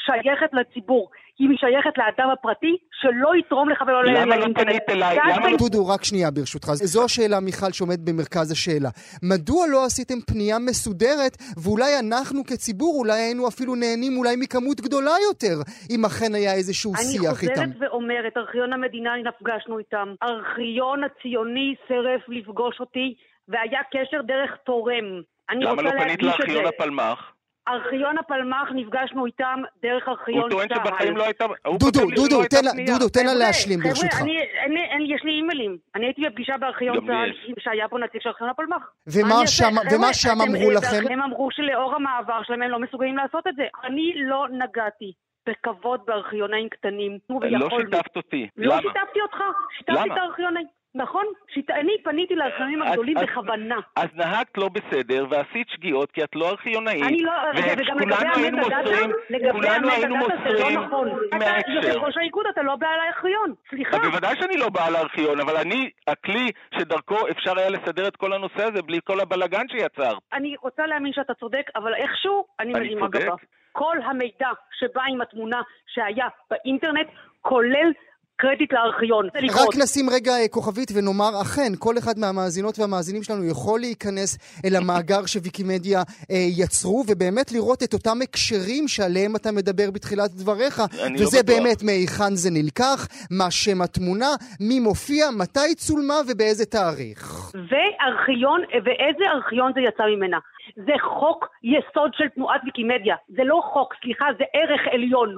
שייכת 0.07 0.51
לציבור. 0.53 1.11
היא 1.39 1.49
שייכת 1.61 1.99
לאדם 1.99 2.31
הפרטי 2.31 2.77
שלא 3.01 3.37
יתרום 3.37 3.69
לך 3.69 3.81
ולא 3.87 4.05
למה 4.05 4.25
לא 4.27 4.37
לאינטרנט. 4.37 4.67
פנית 4.69 4.83
אליי? 4.91 5.19
למה 5.37 5.51
לא- 5.51 5.57
דודו, 5.59 5.89
רק 5.89 6.05
שנייה 6.05 6.31
ברשותך. 6.31 6.69
זו 6.73 7.05
השאלה, 7.05 7.41
מיכל, 7.41 7.73
שעומדת 7.73 7.99
במרכז 7.99 8.53
השאלה. 8.53 8.89
מדוע 9.23 9.67
לא 9.73 9.85
עשיתם 9.85 10.21
פנייה 10.27 10.59
מסודרת, 10.59 11.37
ואולי 11.65 11.99
אנחנו 11.99 12.45
כציבור, 12.45 12.95
אולי 12.99 13.21
היינו 13.21 13.49
אפילו 13.49 13.75
נהנים 13.75 14.17
אולי 14.19 14.37
מכמות 14.37 14.81
גדולה 14.81 15.15
יותר, 15.29 15.57
אם 15.91 16.05
אכן 16.05 16.35
היה 16.35 16.55
איזשהו 16.55 16.93
אני 16.95 17.03
שיח 17.05 17.43
איתם. 17.43 17.55
חוזרת 17.55 17.77
ואומרת, 17.81 18.37
ארכיון 18.37 18.73
המדינה, 18.73 19.11
נפגשנו 19.17 19.79
איתם. 19.79 20.09
ארכיון 20.23 21.05
הציוני 21.05 21.50
סירב 21.89 22.21
לפגוש 22.29 22.81
אותי, 22.81 23.15
והיה 23.49 23.81
קשר 23.91 24.23
דרך 24.23 24.57
תורם. 24.65 25.05
אני 25.51 25.65
למה 25.65 25.71
רוצה 25.71 25.83
לא 25.83 25.91
פנית 25.91 26.23
לארכיון. 26.23 26.67
הפלמ"ח? 26.67 27.33
ארכיון 27.69 28.19
הפלמ"ח, 28.19 28.69
נפגשנו 28.75 29.27
איתם 29.27 29.63
דרך 29.83 30.09
ארכיון 30.09 30.41
הוא 30.41 30.51
טוען 30.51 30.69
צה"ל. 30.69 30.87
שבחיים 30.87 31.17
לא 31.17 31.25
הייתה... 31.25 31.45
דודו, 31.81 32.01
שלא 32.01 32.15
דודו, 32.17 32.43
תן 32.51 32.65
לה-. 32.65 32.71
דודו, 32.87 33.09
תן 33.09 33.27
לה 33.27 33.35
להשלים 33.35 33.81
ברשותך. 33.81 34.15
חבר'ה, 34.15 34.25
אני, 34.25 34.39
אני, 34.67 34.93
אני, 34.95 35.15
יש 35.15 35.21
לי 35.25 35.31
אימיילים. 35.31 35.79
אני 35.95 36.07
הייתי 36.07 36.23
בפגישה 36.29 36.57
בארכיון 36.57 37.07
צה"ל, 37.07 37.31
יש. 37.31 37.37
שהיה 37.59 37.89
פה 37.89 37.99
נציג 37.99 38.21
של 38.23 38.29
ארכיון 38.29 38.51
הפלמ"ח. 38.51 38.83
ומה? 39.07 39.47
שם- 39.47 40.41
אמרו 40.49 40.71
לכם? 40.71 41.13
הם 41.13 41.23
אמרו 41.23 41.49
שלאור 41.51 41.95
המעבר 41.95 42.43
שלהם 42.43 42.63
הם 42.63 42.71
לא 42.71 42.79
מסוגלים 42.79 43.17
לעשות 43.17 43.47
את 43.47 43.57
זה. 43.57 43.63
אני 43.85 44.13
לא 44.17 44.47
נגעתי 44.51 45.13
בכבוד 45.49 46.01
בארכיונאים 46.07 46.69
קטנים. 46.69 47.19
לא. 47.31 47.69
שיתפת 47.81 48.17
אותי. 48.17 48.49
לא 48.57 48.73
למה? 48.77 48.83
שיתפתי 48.83 49.21
אותך, 49.21 49.39
שיתפתי 49.79 49.99
למה? 49.99 50.15
את 50.15 50.21
הארכיונאים. 50.21 50.67
נכון? 50.95 51.25
שיט... 51.55 51.71
אני 51.71 51.93
פניתי 52.05 52.35
לארכיונאים 52.35 52.83
אז- 52.83 52.89
הגדולים 52.91 53.19
אז- 53.19 53.23
בכוונה. 53.25 53.77
אז 53.97 54.09
נהגת 54.15 54.59
לא 54.59 54.69
בסדר 54.69 55.27
ועשית 55.31 55.69
שגיאות 55.69 56.13
כי 56.13 56.25
את 56.25 56.37
לא 56.37 56.49
ארכיונאית. 56.49 57.03
אני 57.07 57.23
לא, 57.23 57.33
וגם 57.57 57.99
לגבי 57.99 58.09
וכולנו 58.09 58.35
היינו 58.35 58.57
מוסרים, 58.57 59.11
לגבי 59.31 59.61
דאטה 59.61 60.01
זה 60.01 60.09
לא 60.09 60.17
מוסרים 60.17 60.81
נכון. 60.81 61.09
אתה 61.29 61.37
מההקשר. 61.39 61.73
יושב 61.73 61.99
ראש 61.99 62.17
האיגוד, 62.17 62.47
אתה 62.53 62.63
לא 62.63 62.77
בעל 62.77 63.01
הארכיון. 63.01 63.55
סליחה. 63.71 63.97
אז 63.97 64.03
בוודאי 64.03 64.37
שאני 64.37 64.57
לא 64.57 64.69
בעל 64.69 64.97
הארכיון, 64.97 65.41
אבל 65.41 65.57
אני 65.57 65.91
הכלי 66.07 66.51
שדרכו 66.79 67.29
אפשר 67.31 67.59
היה 67.59 67.71
לסדר 67.71 68.09
את 68.09 68.17
כל 68.17 68.33
הנושא 68.33 68.63
הזה 68.63 68.83
בלי 68.83 68.99
כל 69.05 69.21
הבלגן 69.21 69.69
שיצרת. 69.69 70.19
אני 70.33 70.55
רוצה 70.63 70.87
להאמין 70.87 71.13
שאתה 71.13 71.35
צודק, 71.35 71.71
אבל 71.77 71.95
איכשהו 71.95 72.45
אני 72.61 72.73
מרימה? 72.73 73.09
גבה. 73.09 73.35
כל 73.73 73.97
המידע 74.05 74.49
שבא 74.79 75.03
עם 75.09 75.21
התמונה 75.21 75.63
שהיה 75.87 76.27
באינטרנט, 76.51 77.07
כולל 77.41 77.93
קרדיט 78.41 78.73
לארכיון. 78.73 79.27
רק 79.61 79.77
נשים 79.83 80.11
רגע 80.11 80.33
אה, 80.33 80.49
כוכבית 80.49 80.91
ונאמר, 80.95 81.33
אכן, 81.43 81.73
כל 81.79 81.95
אחד 81.99 82.19
מהמאזינות 82.19 82.79
והמאזינים 82.79 83.23
שלנו 83.23 83.45
יכול 83.45 83.81
להיכנס 83.81 84.31
אל 84.65 84.77
המאגר 84.77 85.27
שוויקימדיה 85.27 85.99
אה, 86.31 86.37
יצרו, 86.61 87.05
ובאמת 87.09 87.53
לראות 87.53 87.83
את 87.83 87.93
אותם 87.95 88.19
הקשרים 88.23 88.89
שעליהם 88.89 89.37
אתה 89.37 89.53
מדבר 89.53 89.91
בתחילת 89.95 90.31
דבריך, 90.31 90.79
לא 90.79 90.85
וזה 91.21 91.43
בטוח. 91.43 91.57
באמת 91.57 91.83
מהיכן 91.87 92.35
זה 92.43 92.51
נלקח, 92.51 93.01
מה 93.31 93.51
שם 93.51 93.83
התמונה, 93.83 94.31
מי 94.61 94.81
מופיע, 94.81 95.25
מתי 95.41 95.75
צולמה 95.77 96.19
ובאיזה 96.29 96.65
תאריך. 96.67 97.23
וארכיון, 97.71 98.61
ואיזה 98.85 99.25
ארכיון 99.35 99.73
זה 99.75 99.81
יצא 99.81 100.05
ממנה? 100.17 100.39
זה 100.77 100.93
חוק 101.01 101.41
יסוד 101.63 102.11
של 102.15 102.29
תנועת 102.35 102.61
ויקימדיה. 102.65 103.17
זה 103.29 103.43
לא 103.45 103.61
חוק, 103.73 103.95
סליחה, 104.03 104.27
זה 104.39 104.45
ערך 104.55 104.81
עליון. 104.93 105.37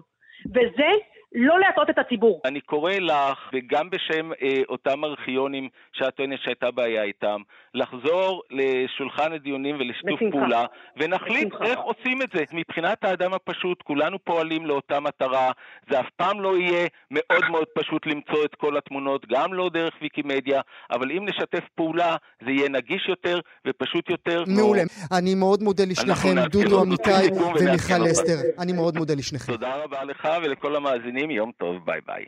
וזה 0.55 0.91
לא 1.35 1.61
להטעות 1.61 1.91
את 1.91 1.99
הציבור. 1.99 2.41
אני 2.45 2.61
קורא 2.61 2.93
לך, 2.93 3.51
וגם 3.53 3.91
בשם 3.91 4.33
אה, 4.43 4.62
אותם 4.69 5.05
ארכיונים 5.05 5.69
שאת 5.93 6.15
טוענת 6.15 6.39
שהייתה 6.45 6.71
בעיה 6.71 7.03
איתם, 7.03 7.41
לחזור 7.75 8.43
לשולחן 8.51 9.33
הדיונים 9.33 9.77
ולשיתוף 9.77 10.21
בשמחה. 10.21 10.39
פעולה, 10.39 10.65
ונחליט 10.97 11.49
בשמחה. 11.49 11.65
איך 11.65 11.79
עושים 11.79 12.23
את 12.23 12.29
זה. 12.35 12.45
מבחינת 12.53 13.05
האדם 13.05 13.35
הפשוט, 13.35 13.83
כולנו 13.83 14.19
פועלים 14.25 14.67
לאותה 14.67 15.01
מטרה, 15.01 15.51
זה 15.91 16.01
אף 16.01 16.07
פעם 16.17 16.41
לא 16.41 16.57
יהיה 16.59 16.87
מאוד 17.11 17.45
מאוד 17.51 17.67
פשוט 17.75 18.07
למצוא 18.07 18.45
את 18.45 18.55
כל 18.55 18.77
התמונות, 18.77 19.27
גם 19.29 19.55
לא 19.55 19.71
דרך 19.73 19.95
ויקימדיה, 20.03 20.61
אבל 20.91 21.11
אם 21.11 21.25
נשתף 21.29 21.65
פעולה, 21.75 22.17
זה 22.45 22.51
יהיה 22.51 22.69
נגיש 22.69 23.09
יותר 23.09 23.41
ופשוט 23.67 24.11
יותר. 24.11 24.45
מעולה. 24.47 24.83
אני 25.12 25.35
מאוד 25.35 25.62
מודה 25.62 25.85
לשניכם, 25.85 26.35
דודו 26.51 26.83
אמיתי 26.83 27.11
ומיכל. 27.61 28.11
אסתר. 28.11 28.37
אני 28.59 28.73
מאוד 28.73 28.97
מודה 28.97 29.15
לשניכם. 29.15 29.53
תודה 29.53 29.77
רבה 29.77 30.05
לך 30.05 30.29
ולכל 30.43 30.77
המאזינים, 30.77 31.22
יום 31.31 31.52
טוב, 31.59 31.87
ביי 31.87 32.00
ביי. 32.07 32.25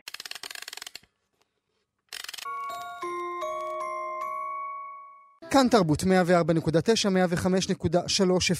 כאן 5.55 5.67
תרבות 5.67 6.03
104.9, 6.03 6.05
105.3 6.05 6.07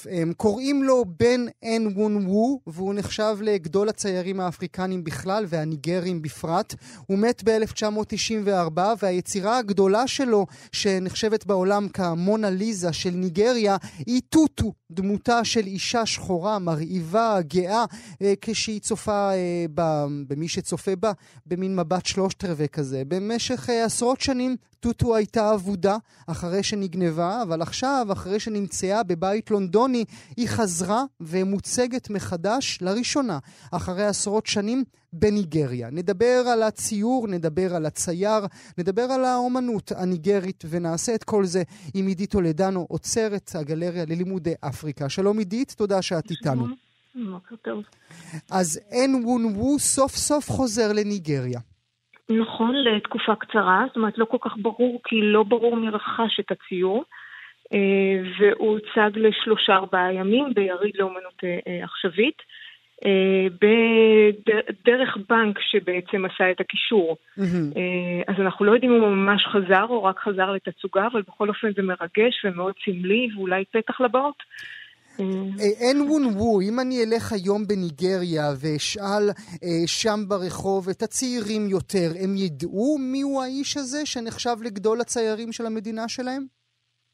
FM. 0.04 0.34
קוראים 0.38 0.84
לו 0.84 1.06
בן 1.20 1.46
אן 1.64 1.88
וון 1.96 2.28
וו, 2.28 2.62
והוא 2.68 2.94
נחשב 2.94 3.38
לגדול 3.42 3.90
הציירים 3.90 4.40
האפריקנים 4.40 5.04
בכלל 5.04 5.46
והניגרים 5.48 6.22
בפרט. 6.22 6.76
הוא 7.08 7.18
מת 7.18 7.42
ב-1994, 7.46 8.80
והיצירה 9.02 9.58
הגדולה 9.58 10.08
שלו, 10.08 10.46
שנחשבת 10.72 11.46
בעולם 11.46 11.90
כמונה 11.90 12.50
ליזה 12.50 12.94
של 12.94 13.10
ניגריה, 13.10 13.78
היא 14.06 14.22
טוטו, 14.30 14.74
דמותה 14.92 15.44
של 15.44 15.68
אישה 15.68 16.06
שחורה, 16.06 16.60
מרהיבה, 16.60 17.38
גאה, 17.42 17.86
אה, 18.22 18.34
כשהיא 18.42 18.82
צופה 18.82 19.32
אה, 19.34 19.66
במי 20.28 20.48
שצופה 20.48 20.96
בה, 20.96 21.12
במין 21.46 21.76
מבט 21.76 22.06
שלושת 22.06 22.44
רבעי 22.44 22.70
כזה. 22.70 23.04
במשך 23.08 23.70
אה, 23.70 23.86
עשרות 23.86 24.22
שנים 24.22 24.56
טוטו 24.86 25.16
הייתה 25.16 25.54
אבודה 25.54 25.98
אחרי 26.28 26.64
שנגנבה, 26.64 27.42
אבל 27.42 27.62
עכשיו, 27.62 28.08
אחרי 28.12 28.40
שנמצאה 28.40 29.04
בבית 29.04 29.52
לונדוני, 29.52 30.06
היא 30.38 30.48
חזרה 30.48 31.04
ומוצגת 31.22 32.10
מחדש 32.10 32.78
לראשונה, 32.82 33.40
אחרי 33.72 34.06
עשרות 34.06 34.46
שנים, 34.46 34.84
בניגריה. 35.14 35.90
נדבר 35.92 36.44
על 36.54 36.64
הציור, 36.64 37.28
נדבר 37.28 37.76
על 37.76 37.86
הצייר, 37.86 38.46
נדבר 38.78 39.02
על 39.02 39.26
האומנות 39.26 39.92
הניגרית, 39.96 40.64
ונעשה 40.70 41.16
את 41.16 41.24
כל 41.24 41.46
זה 41.46 41.64
עם 41.94 42.08
עידית 42.08 42.32
טולדנו, 42.32 42.86
עוצרת 42.90 43.52
הגלריה 43.56 44.06
ללימודי 44.06 44.54
אפריקה. 44.62 45.10
שלום 45.10 45.38
עידית, 45.38 45.74
תודה 45.78 46.02
שאת 46.02 46.32
איתנו. 46.32 46.68
בוקר 47.32 47.56
טוב. 47.56 47.84
אז 48.52 48.80
אין 48.90 49.26
וון 49.26 49.46
וו 49.46 49.80
סוף 49.80 50.16
סוף 50.16 50.52
חוזר 50.52 50.94
לניגריה. 50.94 51.60
נכון, 52.30 52.76
לתקופה 52.76 53.36
קצרה, 53.36 53.84
זאת 53.88 53.96
אומרת 53.96 54.18
לא 54.18 54.26
כל 54.26 54.38
כך 54.42 54.54
ברור, 54.58 55.02
כי 55.04 55.22
לא 55.22 55.44
ברור 55.44 55.76
מי 55.76 55.90
רכש 55.90 56.40
את 56.40 56.52
הציור, 56.52 57.04
אה, 57.74 58.22
והוא 58.40 58.80
הוצג 58.80 59.12
לשלושה 59.16 59.76
ארבעה 59.76 60.14
ימים 60.14 60.54
ביריד 60.54 60.96
לאומנות 60.96 61.44
אה, 61.44 61.60
אה, 61.68 61.84
עכשווית, 61.84 62.42
בדרך 63.62 65.18
בנק 65.30 65.60
שבעצם 65.60 66.26
עשה 66.26 66.52
את 66.52 66.60
הקישור. 66.60 67.18
אה, 67.78 68.34
אז 68.34 68.36
אנחנו 68.40 68.66
לא 68.66 68.72
יודעים 68.72 68.94
אם 68.94 69.02
הוא 69.02 69.10
ממש 69.10 69.46
חזר 69.46 69.86
או 69.90 70.04
רק 70.04 70.20
חזר 70.20 70.52
לתצוגה, 70.52 71.08
אבל 71.08 71.22
בכל 71.22 71.50
אופן 71.50 71.74
זה 71.74 71.82
מרגש 71.82 72.46
ומאוד 72.46 72.74
סמלי 72.86 73.28
ואולי 73.36 73.64
פתח 73.72 74.02
לבאות. 74.02 74.44
אה, 75.20 75.26
אה, 75.60 75.88
אין 75.88 76.02
וון 76.02 76.26
וו, 76.26 76.62
אם 76.62 76.80
אני 76.80 76.96
אלך 77.04 77.32
היום 77.34 77.62
בניגריה 77.68 78.48
ואשאל 78.62 79.26
אה, 79.64 79.88
שם 79.88 80.20
ברחוב 80.28 80.90
את 80.90 81.02
הצעירים 81.02 81.70
יותר, 81.70 82.10
הם 82.24 82.32
ידעו 82.38 82.98
מיהו 83.00 83.42
האיש 83.42 83.78
הזה 83.78 84.06
שנחשב 84.06 84.56
לגדול 84.66 85.02
הציירים 85.02 85.52
של 85.52 85.66
המדינה 85.66 86.08
שלהם? 86.08 86.44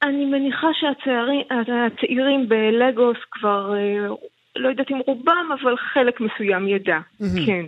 אני 0.04 0.26
מניחה 0.26 0.68
שהצעירים 0.74 2.50
בלגוס 2.50 3.18
כבר, 3.32 3.74
אה, 3.76 4.08
לא 4.56 4.70
יודעת 4.70 4.92
אם 4.92 5.00
רובם, 5.08 5.50
אבל 5.62 5.78
חלק 5.78 6.22
מסוים 6.22 6.68
ידע, 6.68 7.00
מהמם. 7.20 7.46
כן. 7.46 7.66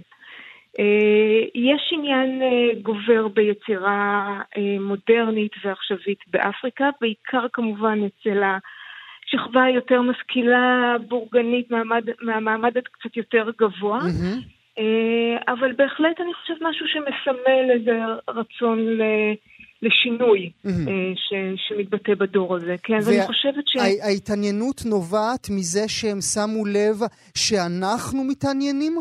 יש 1.56 1.94
עניין 1.98 2.42
גובר 2.82 3.28
ביצירה 3.28 4.40
מודרנית 4.80 5.52
ועכשווית 5.64 6.20
באפריקה, 6.28 6.90
בעיקר 7.02 7.46
כמובן 7.54 8.00
אצל 8.06 8.44
השכבה 9.36 9.64
היותר 9.64 10.02
משכילה, 10.02 10.96
בורגנית, 11.08 11.72
מעמד, 11.72 12.04
מהמעמד 12.22 12.78
הקצת 12.78 13.18
יותר 13.18 13.50
גבוה. 13.60 14.00
אה, 14.80 15.54
אבל 15.54 15.72
בהחלט 15.78 16.20
אני 16.22 16.34
חושבת 16.34 16.58
משהו 16.62 16.86
שמסמל 16.88 17.72
איזה 17.74 17.92
רצון 18.30 18.80
ל- 18.80 19.34
לשינוי. 19.82 20.52
אה, 20.66 20.72
ש- 21.16 21.68
שמתבטא 21.68 22.14
בדור 22.16 22.56
הזה. 22.56 22.76
כן, 22.84 22.94
וה- 22.94 23.00
ואני 23.06 23.28
חושבת 23.28 23.64
ש... 23.68 23.76
הה- 23.76 24.08
ההתעניינות 24.08 24.82
נובעת 24.86 25.48
מזה 25.50 25.88
שהם 25.88 26.22
שמו 26.22 26.66
לב 26.66 27.00
שאנחנו 27.38 28.24
מתעניינים? 28.24 28.94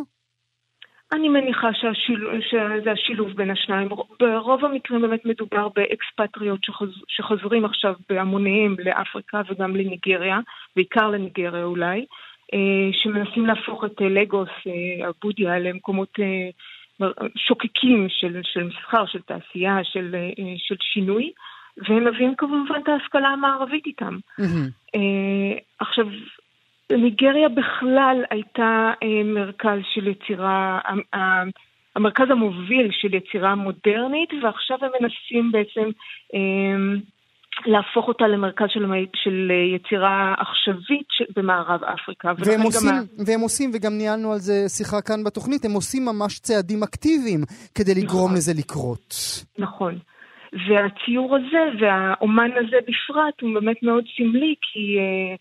אני 1.12 1.28
מניחה 1.28 1.68
שהשיל... 1.74 2.40
שזה 2.40 2.92
השילוב 2.92 3.32
בין 3.32 3.50
השניים. 3.50 3.88
ברוב 4.20 4.64
המקרים 4.64 5.02
באמת 5.02 5.24
מדובר 5.24 5.68
באקספטריות 5.68 6.64
שחוז... 6.64 6.90
שחוזרים 7.08 7.64
עכשיו 7.64 7.94
בהמוניהם 8.08 8.76
לאפריקה 8.78 9.42
וגם 9.48 9.76
לניגריה, 9.76 10.38
בעיקר 10.76 11.08
לניגריה 11.08 11.64
אולי, 11.64 12.04
אה, 12.54 12.92
שמנסים 12.92 13.46
להפוך 13.46 13.84
את 13.84 14.02
אה, 14.02 14.08
לגוס, 14.08 14.48
אבודיה, 15.08 15.58
למקומות 15.58 16.16
אה, 16.20 16.50
מ- 17.00 17.28
שוקקים 17.36 18.06
של, 18.08 18.40
של 18.42 18.62
מסחר, 18.64 19.06
של 19.06 19.20
תעשייה, 19.20 19.84
של, 19.84 20.16
של 20.56 20.76
שינוי, 20.80 21.32
והם 21.76 22.04
מביאים 22.04 22.34
כמובן 22.38 22.80
את 22.82 22.88
ההשכלה 22.88 23.28
המערבית 23.28 23.86
איתם. 23.86 24.18
אה, 24.94 25.58
עכשיו, 25.78 26.06
ניגריה 26.90 27.48
בכלל 27.48 28.24
הייתה 28.30 28.92
אה, 29.02 29.24
מרכז 29.24 29.78
של 29.94 30.06
יצירה, 30.06 30.80
ה- 30.84 31.16
ה- 31.16 31.42
המרכז 31.96 32.26
המוביל 32.30 32.88
של 32.92 33.14
יצירה 33.14 33.54
מודרנית, 33.54 34.30
ועכשיו 34.42 34.78
הם 34.82 34.90
מנסים 35.00 35.52
בעצם 35.52 35.90
אה, 36.34 37.00
להפוך 37.66 38.08
אותה 38.08 38.28
למרכז 38.28 38.66
של, 38.68 38.86
של 39.14 39.48
אה, 39.50 39.76
יצירה 39.76 40.34
עכשווית 40.38 41.08
במערב 41.36 41.84
אפריקה. 41.84 42.32
והם 42.38 42.58
גם 42.58 42.62
עושים, 42.62 42.90
ה- 42.90 43.24
והם 43.26 43.40
עושים, 43.40 43.70
וגם 43.74 43.92
ניהלנו 43.98 44.32
על 44.32 44.38
זה 44.38 44.68
שיחה 44.68 45.00
כאן 45.02 45.24
בתוכנית, 45.24 45.64
הם 45.64 45.72
עושים 45.72 46.04
ממש 46.04 46.38
צעדים 46.38 46.82
אקטיביים 46.82 47.40
כדי 47.74 47.94
לגרום 47.94 48.24
נכון. 48.24 48.36
לזה 48.36 48.52
לקרות. 48.58 49.14
נכון. 49.58 49.98
והציור 50.68 51.36
הזה, 51.36 51.62
והאומן 51.80 52.50
הזה 52.50 52.76
בפרט, 52.88 53.40
הוא 53.40 53.54
באמת 53.54 53.82
מאוד 53.82 54.04
סמלי, 54.16 54.54
כי 54.62 54.98
אה, 54.98 55.36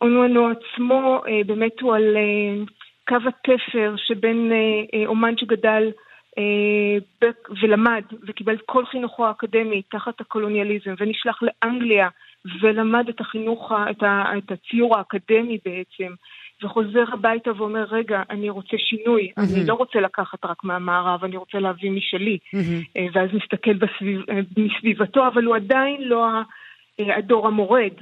אונואנו 0.00 0.48
עצמו 0.48 1.22
אה, 1.28 1.40
באמת 1.46 1.80
הוא 1.80 1.94
על 1.94 2.16
אה, 2.16 2.64
קו 3.08 3.28
התפר 3.28 3.94
שבין 3.96 4.52
אה, 4.52 4.98
אה, 4.98 5.06
אומן 5.06 5.36
שגדל 5.36 5.90
אה, 6.38 7.28
ולמד 7.62 8.02
וקיבל 8.26 8.56
כל 8.66 8.86
חינוכו 8.86 9.26
האקדמי 9.26 9.82
תחת 9.82 10.20
הקולוניאליזם 10.20 10.94
ונשלח 10.98 11.40
לאנגליה 11.42 12.08
ולמד 12.60 13.08
את 13.08 13.20
החינוך, 13.20 13.72
את, 13.90 14.02
ה, 14.02 14.24
את 14.38 14.52
הציור 14.52 14.96
האקדמי 14.96 15.58
בעצם, 15.64 16.14
וחוזר 16.62 17.04
הביתה 17.12 17.50
ואומר, 17.56 17.84
רגע, 17.84 18.22
אני 18.30 18.50
רוצה 18.50 18.76
שינוי, 18.78 19.30
אני 19.36 19.66
לא 19.66 19.74
רוצה 19.74 20.00
לקחת 20.00 20.44
רק 20.44 20.64
מהמערב, 20.64 21.24
אני 21.24 21.36
רוצה 21.36 21.58
להביא 21.58 21.90
משלי. 21.90 22.38
אה, 22.96 23.06
ואז 23.12 23.30
מסתכל 23.32 23.74
בסביב, 23.74 24.20
אה, 24.30 24.40
מסביבתו, 24.56 25.26
אבל 25.26 25.44
הוא 25.44 25.56
עדיין 25.56 26.02
לא 26.02 26.26
הדור 26.98 27.46
המורד. 27.46 27.92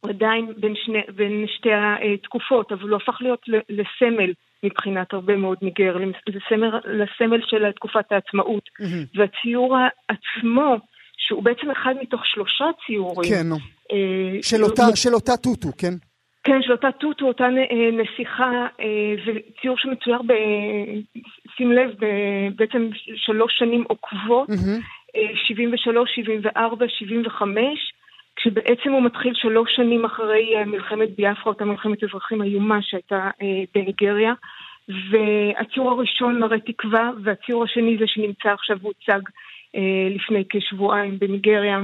הוא 0.00 0.10
עדיין 0.10 0.46
בין, 0.56 0.74
שני, 0.84 0.98
בין 1.16 1.44
שתי 1.56 1.68
התקופות, 2.14 2.72
אבל 2.72 2.88
הוא 2.88 2.96
הפך 2.96 3.18
להיות 3.20 3.42
לסמל 3.68 4.32
מבחינת 4.62 5.12
הרבה 5.12 5.36
מאוד 5.36 5.58
ניגר, 5.62 5.96
לסמל, 6.26 6.70
לסמל 6.84 7.40
של 7.46 7.72
תקופת 7.72 8.12
העצמאות. 8.12 8.62
מהמם. 8.80 9.04
והציור 9.14 9.76
עצמו, 10.08 10.76
שהוא 11.16 11.42
בעצם 11.42 11.70
אחד 11.70 11.94
מתוך 12.02 12.26
שלושה 12.26 12.64
ציורים, 12.86 13.30
כן. 13.30 13.46
אה, 13.92 14.42
של 14.42 14.64
אותה- 14.64 14.96
של 14.96 15.14
אותה 15.14 15.36
טוטו, 15.36 15.68
כן? 15.78 15.92
כן, 16.44 16.62
של 16.62 16.72
אותה 16.72 16.88
טוטו, 17.00 17.26
אותה 17.26 17.44
אה, 17.44 17.90
נסיכה, 17.92 18.50
אה, 18.80 18.86
וציור 19.26 19.76
שמצויר, 19.78 20.22
ב... 20.26 20.32
שים 21.56 21.72
לב, 21.72 21.90
ב- 22.00 22.48
בעצם 22.56 22.88
שלוש 23.16 23.52
שנים 23.58 23.84
עוקבות. 23.88 24.48
אה, 25.16 25.36
73, 25.46 26.10
74, 26.14 26.86
75, 26.88 27.92
כשבעצם 28.36 28.92
הוא 28.92 29.02
מתחיל 29.02 29.32
שלוש 29.34 29.76
שנים 29.76 30.04
אחרי 30.04 30.56
אה, 30.56 30.64
מלחמת 30.64 31.16
ביאפרה, 31.16 31.52
אותה 31.52 31.64
מלחמת 31.64 32.04
אזרחים 32.04 32.42
איומה 32.42 32.78
שהייתה 32.82 33.30
אה, 33.42 33.62
בניגריה. 33.74 34.32
והציור 35.10 35.90
הראשון 35.90 36.40
מראה 36.40 36.60
תקווה, 36.60 37.10
והציור 37.24 37.64
השני 37.64 37.96
זה 38.00 38.06
שנמצא 38.06 38.48
עכשיו 38.48 38.76
והוצג 38.82 39.20
אה, 39.76 40.08
לפני 40.10 40.44
כשבועיים 40.50 41.18
בניגריה. 41.18 41.78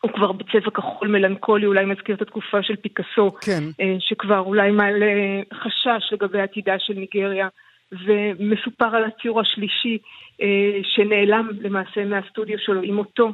הוא 0.00 0.10
כבר 0.12 0.32
בצבע 0.32 0.70
כחול 0.70 1.08
מלנכולי, 1.08 1.66
אולי 1.66 1.84
מזכיר 1.84 2.16
את 2.16 2.22
התקופה 2.22 2.62
של 2.62 2.76
פיקאסו, 2.76 3.32
כן. 3.40 3.62
שכבר 3.98 4.38
אולי 4.38 4.70
מעלה 4.70 5.06
חשש 5.54 6.12
לגבי 6.12 6.40
עתידה 6.40 6.78
של 6.78 6.94
ניגריה 6.94 7.48
ומסופר 7.92 8.96
על 8.96 9.04
הציור 9.04 9.40
השלישי 9.40 9.98
שנעלם 10.82 11.48
למעשה 11.60 12.04
מהסטודיו 12.04 12.58
שלו 12.58 12.82
עם 12.82 12.94
מותו. 12.94 13.32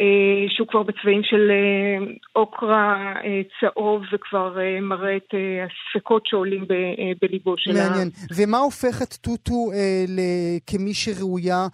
אה, 0.00 0.48
שהוא 0.48 0.68
כבר 0.68 0.82
בצבעים 0.82 1.22
של 1.24 1.50
אה, 1.50 2.12
אוקרה 2.36 3.14
צהוב 3.60 4.02
וכבר 4.12 4.56
מראה 4.82 5.16
את 5.16 5.34
הספקות 5.66 6.26
שעולים 6.26 6.64
בליבו 7.22 7.54
של 7.58 7.70
ה... 7.70 7.74
מעניין. 7.74 8.08
ומה 8.36 8.58
הופך 8.58 9.02
את 9.02 9.14
טוטו 9.14 9.70
כמי 10.66 10.94
שראויה 10.94 11.66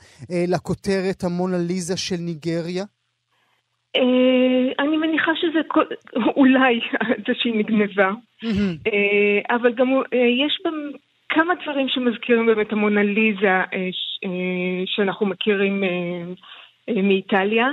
לכותרת 0.48 1.24
המונה 1.24 1.58
ליזה 1.58 1.96
של 1.96 2.16
ניגריה? 2.18 2.84
אני 4.78 4.96
מניחה 4.96 5.32
שזה 5.36 5.60
אולי 6.40 6.80
זה 7.26 7.32
שהיא 7.34 7.54
נגנבה, 7.54 8.10
אבל 9.50 9.72
גם 9.74 9.88
יש 10.46 10.60
בה 10.64 10.70
כמה 11.28 11.54
דברים 11.62 11.88
שמזכירים 11.88 12.46
באמת 12.46 12.72
המונליזה 12.72 13.60
שאנחנו 14.86 15.26
מכירים 15.26 15.84
מאיטליה. 16.88 17.66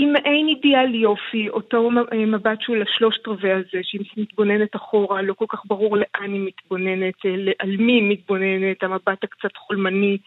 עם 0.00 0.12
מעין 0.12 0.48
אידיאל 0.48 0.94
יופי, 0.94 1.48
אותו 1.48 1.90
מבט 2.26 2.60
שהוא 2.60 2.76
לשלושת 2.76 3.28
רבעי 3.28 3.52
הזה, 3.52 3.80
שהיא 3.82 4.00
מתבוננת 4.16 4.76
אחורה, 4.76 5.22
לא 5.22 5.34
כל 5.34 5.44
כך 5.48 5.62
ברור 5.66 5.96
לאן 5.96 6.32
היא 6.32 6.46
מתבוננת, 6.46 7.14
על 7.58 7.76
מי 7.76 7.92
היא 7.92 8.10
מתבוננת, 8.10 8.82
המבט 8.82 9.24
הקצת 9.24 9.56
חולמני, 9.56 10.18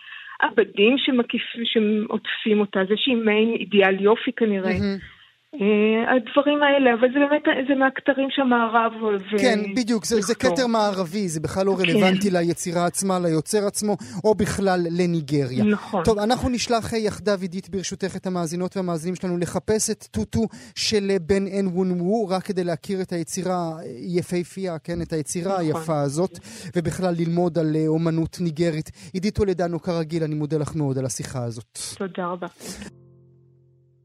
הבדים 0.41 0.97
שמקיפים, 0.97 1.63
שעוטפים 1.65 2.59
אותה, 2.59 2.79
זה 2.89 2.93
שהיא 2.97 3.17
מעין 3.17 3.53
אידיאל 3.53 4.01
יופי 4.01 4.31
כנראה. 4.31 4.71
Mm-hmm. 4.71 5.20
אה, 5.55 6.15
הדברים 6.15 6.63
האלה, 6.63 6.93
אבל 6.93 7.07
זה 7.13 7.19
באמת, 7.19 7.67
זה 7.67 7.75
מהכתרים 7.75 8.27
שהמערב 8.31 8.91
אוהב. 9.01 9.21
כן, 9.37 9.59
בדיוק, 9.75 10.05
זה, 10.05 10.21
זה 10.21 10.35
כתר 10.35 10.67
מערבי, 10.67 11.27
זה 11.27 11.39
בכלל 11.39 11.65
לא 11.65 11.75
רלוונטי 11.79 12.31
כן. 12.31 12.37
ליצירה 12.37 12.85
עצמה, 12.85 13.19
ליוצר 13.19 13.67
עצמו, 13.67 13.97
או 14.23 14.35
בכלל 14.35 14.79
לניגריה. 14.91 15.63
נכון. 15.63 16.03
טוב, 16.03 16.19
אנחנו 16.19 16.49
נשלח 16.49 16.93
יחדיו, 16.93 17.41
עידית, 17.41 17.69
ברשותך, 17.69 18.15
את 18.15 18.27
המאזינות 18.27 18.77
והמאזינים 18.77 19.15
שלנו 19.15 19.37
לחפש 19.37 19.89
את 19.89 20.07
טוטו 20.11 20.41
של 20.75 21.11
בן 21.21 21.47
אן 21.47 21.67
וון 21.67 22.01
וו, 22.01 22.27
רק 22.29 22.43
כדי 22.43 22.63
להכיר 22.63 23.01
את 23.01 23.11
היצירה 23.11 23.71
יפהפייה, 23.97 24.79
כן, 24.79 25.01
את 25.01 25.13
היצירה 25.13 25.53
נכון. 25.53 25.65
היפה 25.65 26.01
הזאת, 26.01 26.39
ובכלל 26.75 27.13
ללמוד 27.17 27.57
על 27.57 27.75
אה, 27.75 27.87
אומנות 27.87 28.37
ניגרית. 28.41 28.91
עידית 29.13 29.35
טולדנו, 29.35 29.81
כרגיל, 29.81 30.23
אני 30.23 30.35
מודה 30.35 30.57
לך 30.57 30.75
מאוד 30.75 30.97
על 30.97 31.05
השיחה 31.05 31.43
הזאת. 31.43 31.79
תודה 31.97 32.25
רבה. 32.25 32.47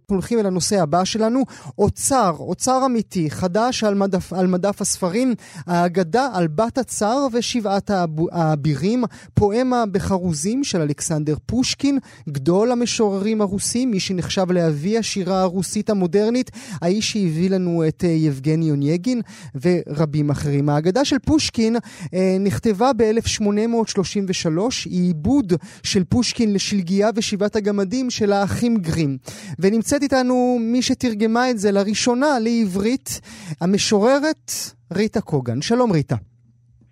אנחנו 0.07 0.17
הולכים 0.17 0.39
אל 0.39 0.47
הנושא 0.47 0.83
הבא 0.83 1.05
שלנו, 1.05 1.43
אוצר, 1.79 2.35
אוצר 2.39 2.83
אמיתי, 2.87 3.31
חדש 3.31 3.85
על 3.85 3.95
מדף, 3.95 4.33
על 4.33 4.47
מדף 4.47 4.81
הספרים, 4.81 5.35
האגדה 5.67 6.29
על 6.33 6.47
בת 6.47 6.79
הצר 6.79 7.27
ושבעת 7.33 7.91
האבירים, 8.33 9.05
פואמה 9.35 9.87
בחרוזים 9.87 10.65
של 10.65 10.81
אלכסנדר 10.81 11.35
פושקין, 11.47 11.99
גדול 12.29 12.73
המשוררים 12.73 13.41
הרוסים, 13.41 13.91
מי 13.91 14.01
שנחשב 14.01 14.53
לאבי 14.53 14.99
השירה 14.99 15.41
הרוסית 15.43 15.91
המודרנית, 15.91 16.51
האיש 16.83 17.13
שהביא 17.13 17.51
לנו 17.51 17.89
את 17.89 18.05
אה, 18.05 18.11
יבגני 18.11 18.71
אונייגין 18.71 19.21
ורבים 19.63 20.31
אחרים. 20.31 20.69
האגדה 20.69 21.05
של 21.05 21.19
פושקין 21.19 21.77
אה, 22.15 22.37
נכתבה 22.41 22.91
ב-1833, 22.97 24.59
היא 24.85 25.03
עיבוד 25.07 25.53
של 25.83 26.05
פושקין 26.05 26.53
לשלגיה 26.53 27.11
ושבעת 27.15 27.57
הגמדים 27.57 28.11
של 28.11 28.33
האחים 28.33 28.77
גרים, 28.77 29.19
ונמצאת 29.59 29.96
נמצאת 29.97 30.13
איתנו 30.13 30.59
מי 30.61 30.83
שתרגמה 30.83 31.51
את 31.51 31.59
זה 31.59 31.73
לראשונה 31.73 32.39
לעברית, 32.39 33.21
המשוררת 33.61 34.53
ריטה 34.93 35.21
קוגן. 35.21 35.63
שלום 35.63 35.93
ריטה. 35.93 36.17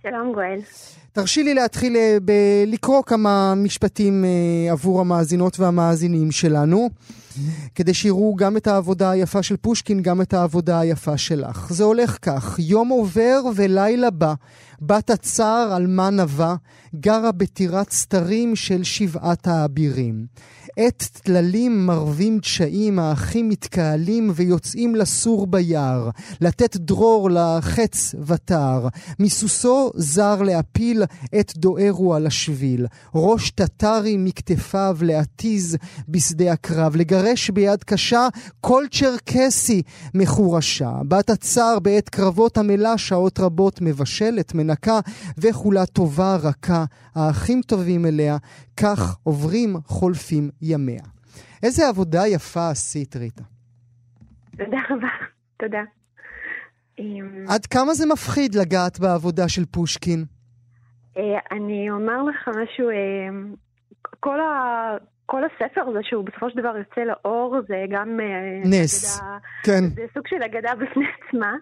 שלום 0.03 0.33
גואל. 0.33 0.61
תרשי 1.13 1.43
לי 1.43 1.55
להתחיל 1.55 1.97
אה, 1.97 2.17
ב- 2.25 2.65
לקרוא 2.67 3.03
כמה 3.03 3.55
משפטים 3.55 4.25
אה, 4.25 4.73
עבור 4.73 5.01
המאזינות 5.01 5.61
והמאזינים 5.61 6.31
שלנו, 6.31 6.91
כדי 7.75 7.95
שיראו 7.95 8.35
גם 8.35 8.57
את 8.57 8.67
העבודה 8.67 9.11
היפה 9.11 9.43
של 9.43 9.57
פושקין, 9.57 10.03
גם 10.03 10.21
את 10.21 10.35
העבודה 10.35 10.81
היפה 10.81 11.17
שלך. 11.17 11.73
זה 11.73 11.85
הולך 11.85 12.19
כך, 12.23 12.57
יום 12.59 12.89
עובר 12.89 13.41
ולילה 13.55 14.11
בא, 14.11 14.35
בת 14.81 15.11
הצער 15.11 15.73
על 15.73 15.87
מה 15.87 16.11
נבע, 16.11 16.55
גרה 16.95 17.33
בטירת 17.33 17.91
סתרים 17.91 18.57
של 18.57 18.83
שבעת 18.83 19.47
האבירים. 19.47 20.27
עת 20.77 21.11
טללים 21.23 21.87
מרבים 21.87 22.39
דשאים, 22.39 22.99
האחים 22.99 23.49
מתקהלים 23.49 24.31
ויוצאים 24.35 24.95
לסור 24.95 25.47
ביער, 25.47 26.11
לתת 26.41 26.77
דרור 26.77 27.31
לחץ 27.31 28.15
ותער, 28.27 28.89
מסוסו 29.19 29.91
זר 29.95 30.43
להפיל 30.43 31.03
את 31.41 31.53
דוארו 31.57 32.15
על 32.15 32.27
השביל, 32.27 32.87
ראש 33.15 33.51
טטרי 33.51 34.17
מכתפיו 34.19 34.97
להתיז 35.01 35.77
בשדה 36.09 36.53
הקרב, 36.53 36.97
לגרש 36.97 37.51
ביד 37.51 37.85
קשה 37.85 38.29
כל 38.61 38.85
צ'רקסי 38.93 39.83
מחורשה. 40.15 40.93
בת 41.09 41.31
הצר 41.31 41.79
בעת 41.83 42.09
קרבות 42.09 42.59
עמלה 42.59 42.99
שעות 42.99 43.41
רבות 43.41 43.81
מבשלת, 43.81 44.55
מנקה, 44.55 45.01
וכולה 45.39 45.87
טובה 45.87 46.37
רכה. 46.37 46.85
האחים 47.15 47.61
טובים 47.67 48.07
אליה, 48.07 48.37
כך 48.77 49.17
עוברים 49.23 49.77
חולפים 49.85 50.51
ימיה. 50.63 51.03
איזה 51.63 51.89
עבודה 51.89 52.27
יפה 52.27 52.71
עשית, 52.71 53.17
ריטה. 53.17 53.43
תודה 54.57 54.79
רבה, 54.91 55.09
תודה. 55.57 55.83
עד 57.49 57.67
כמה 57.67 57.95
זה 57.95 58.07
מפחיד 58.13 58.55
לגעת 58.55 59.01
בעבודה 59.01 59.49
של 59.49 59.65
פושקין? 59.65 60.25
אה, 61.17 61.39
אני 61.51 61.91
אומר 61.91 62.23
לך 62.23 62.49
משהו, 62.49 62.91
אה, 62.91 63.29
כל, 64.21 64.41
ה... 64.41 64.97
כל 65.27 65.43
הספר 65.45 65.81
הזה 65.81 65.99
שהוא 66.03 66.25
בסופו 66.25 66.51
של 66.51 66.61
דבר 66.61 66.77
יוצא 66.77 67.01
לאור, 67.01 67.57
זה 67.69 67.85
גם... 67.91 68.21
אה, 68.21 68.61
נס, 68.65 69.21
אגדה, 69.21 69.39
כן. 69.65 69.85
זה 69.95 70.03
סוג 70.15 70.29
של 70.29 70.43
אגדה 70.43 70.75
בפני 70.75 71.05
עצמה. 71.19 71.53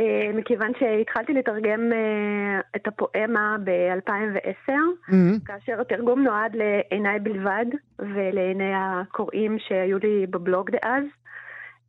אה, 0.00 0.30
מכיוון 0.34 0.72
שהתחלתי 0.78 1.32
לתרגם 1.32 1.92
אה, 1.92 2.60
את 2.76 2.88
הפואמה 2.88 3.56
ב-2010, 3.64 4.68
mm-hmm. 4.68 5.14
כאשר 5.44 5.80
התרגום 5.80 6.22
נועד 6.22 6.56
לעיניי 6.56 7.20
בלבד 7.20 7.66
ולעיני 7.98 8.72
הקוראים 8.74 9.58
שהיו 9.58 9.98
לי 9.98 10.26
בבלוג 10.26 10.70
דאז. 10.70 11.04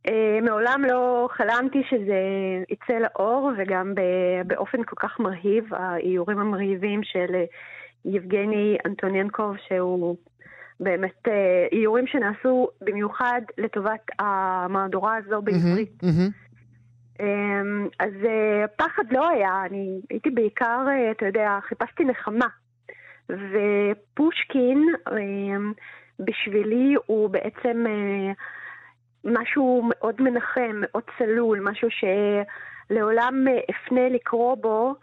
אה, 0.08 0.38
מעולם 0.42 0.84
לא 0.88 1.28
חלמתי 1.32 1.82
שזה 1.90 2.20
יצא 2.68 2.92
לאור, 2.92 3.50
וגם 3.58 3.94
באופן 4.46 4.84
כל 4.84 4.96
כך 4.96 5.20
מרהיב, 5.20 5.74
האיורים 5.74 6.38
המרהיבים 6.38 7.00
של 7.02 7.34
יבגני 8.04 8.76
אנטוניאנקוב, 8.86 9.56
שהוא 9.68 10.16
באמת 10.80 11.28
איורים 11.72 12.06
שנעשו 12.06 12.68
במיוחד 12.80 13.40
לטובת 13.58 14.06
המהדורה 14.18 15.16
הזו 15.16 15.42
בעברית. 15.42 16.02
Mm-hmm, 16.02 16.06
mm-hmm. 16.06 16.51
אמ, 17.20 17.88
אז 17.98 18.12
אה, 18.24 18.68
פחד 18.76 19.02
לא 19.10 19.28
היה, 19.28 19.62
אני 19.66 20.00
הייתי 20.10 20.30
בעיקר, 20.30 20.84
אה, 20.88 21.10
אתה 21.10 21.26
יודע, 21.26 21.58
חיפשתי 21.68 22.04
נחמה. 22.04 22.46
ופושקין, 23.28 24.88
אמ, 25.10 25.72
בשבילי 26.20 26.94
הוא 27.06 27.30
בעצם 27.30 27.84
אה, 27.86 28.32
משהו 29.24 29.82
מאוד 29.88 30.22
מנחם, 30.22 30.80
מאוד 30.80 31.02
צלול, 31.18 31.60
משהו 31.60 31.88
שלעולם 31.90 33.44
אפנה 33.70 34.08
לקרוא 34.08 34.54
בו 34.54 34.94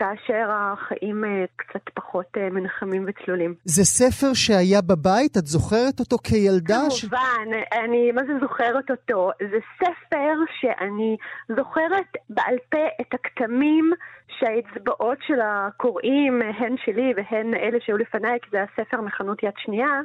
כאשר 0.00 0.50
החיים 0.50 1.24
אה, 1.24 1.44
קצת 1.56 1.80
פחות 1.94 2.26
אה, 2.36 2.50
מנחמים 2.50 3.04
וצלולים. 3.08 3.54
זה 3.64 3.84
ספר 3.84 4.34
שהיה 4.34 4.80
בבית? 4.82 5.36
את 5.36 5.46
זוכרת 5.46 6.00
אותו 6.00 6.16
כילדה? 6.18 6.82
כמובן, 7.00 7.46
ש... 7.50 7.84
אני 7.84 8.12
מה 8.12 8.22
זה 8.26 8.32
זוכרת 8.40 8.90
אותו? 8.90 9.30
זה 9.40 9.58
ספר 9.78 10.34
שאני 10.60 11.16
זוכרת 11.56 12.10
בעל 12.30 12.56
פה 12.70 12.86
את 13.00 13.14
הכתמים 13.14 13.90
שהאצבעות 14.38 15.18
של 15.26 15.40
הקוראים, 15.42 16.42
הן 16.42 16.74
שלי 16.84 17.12
והן 17.16 17.54
אלה 17.54 17.78
שהיו 17.80 17.96
לפניי, 17.96 18.38
כי 18.42 18.48
זה 18.50 18.58
הספר 18.62 19.00
מחנות 19.00 19.42
יד 19.42 19.54
שנייה, 19.58 20.00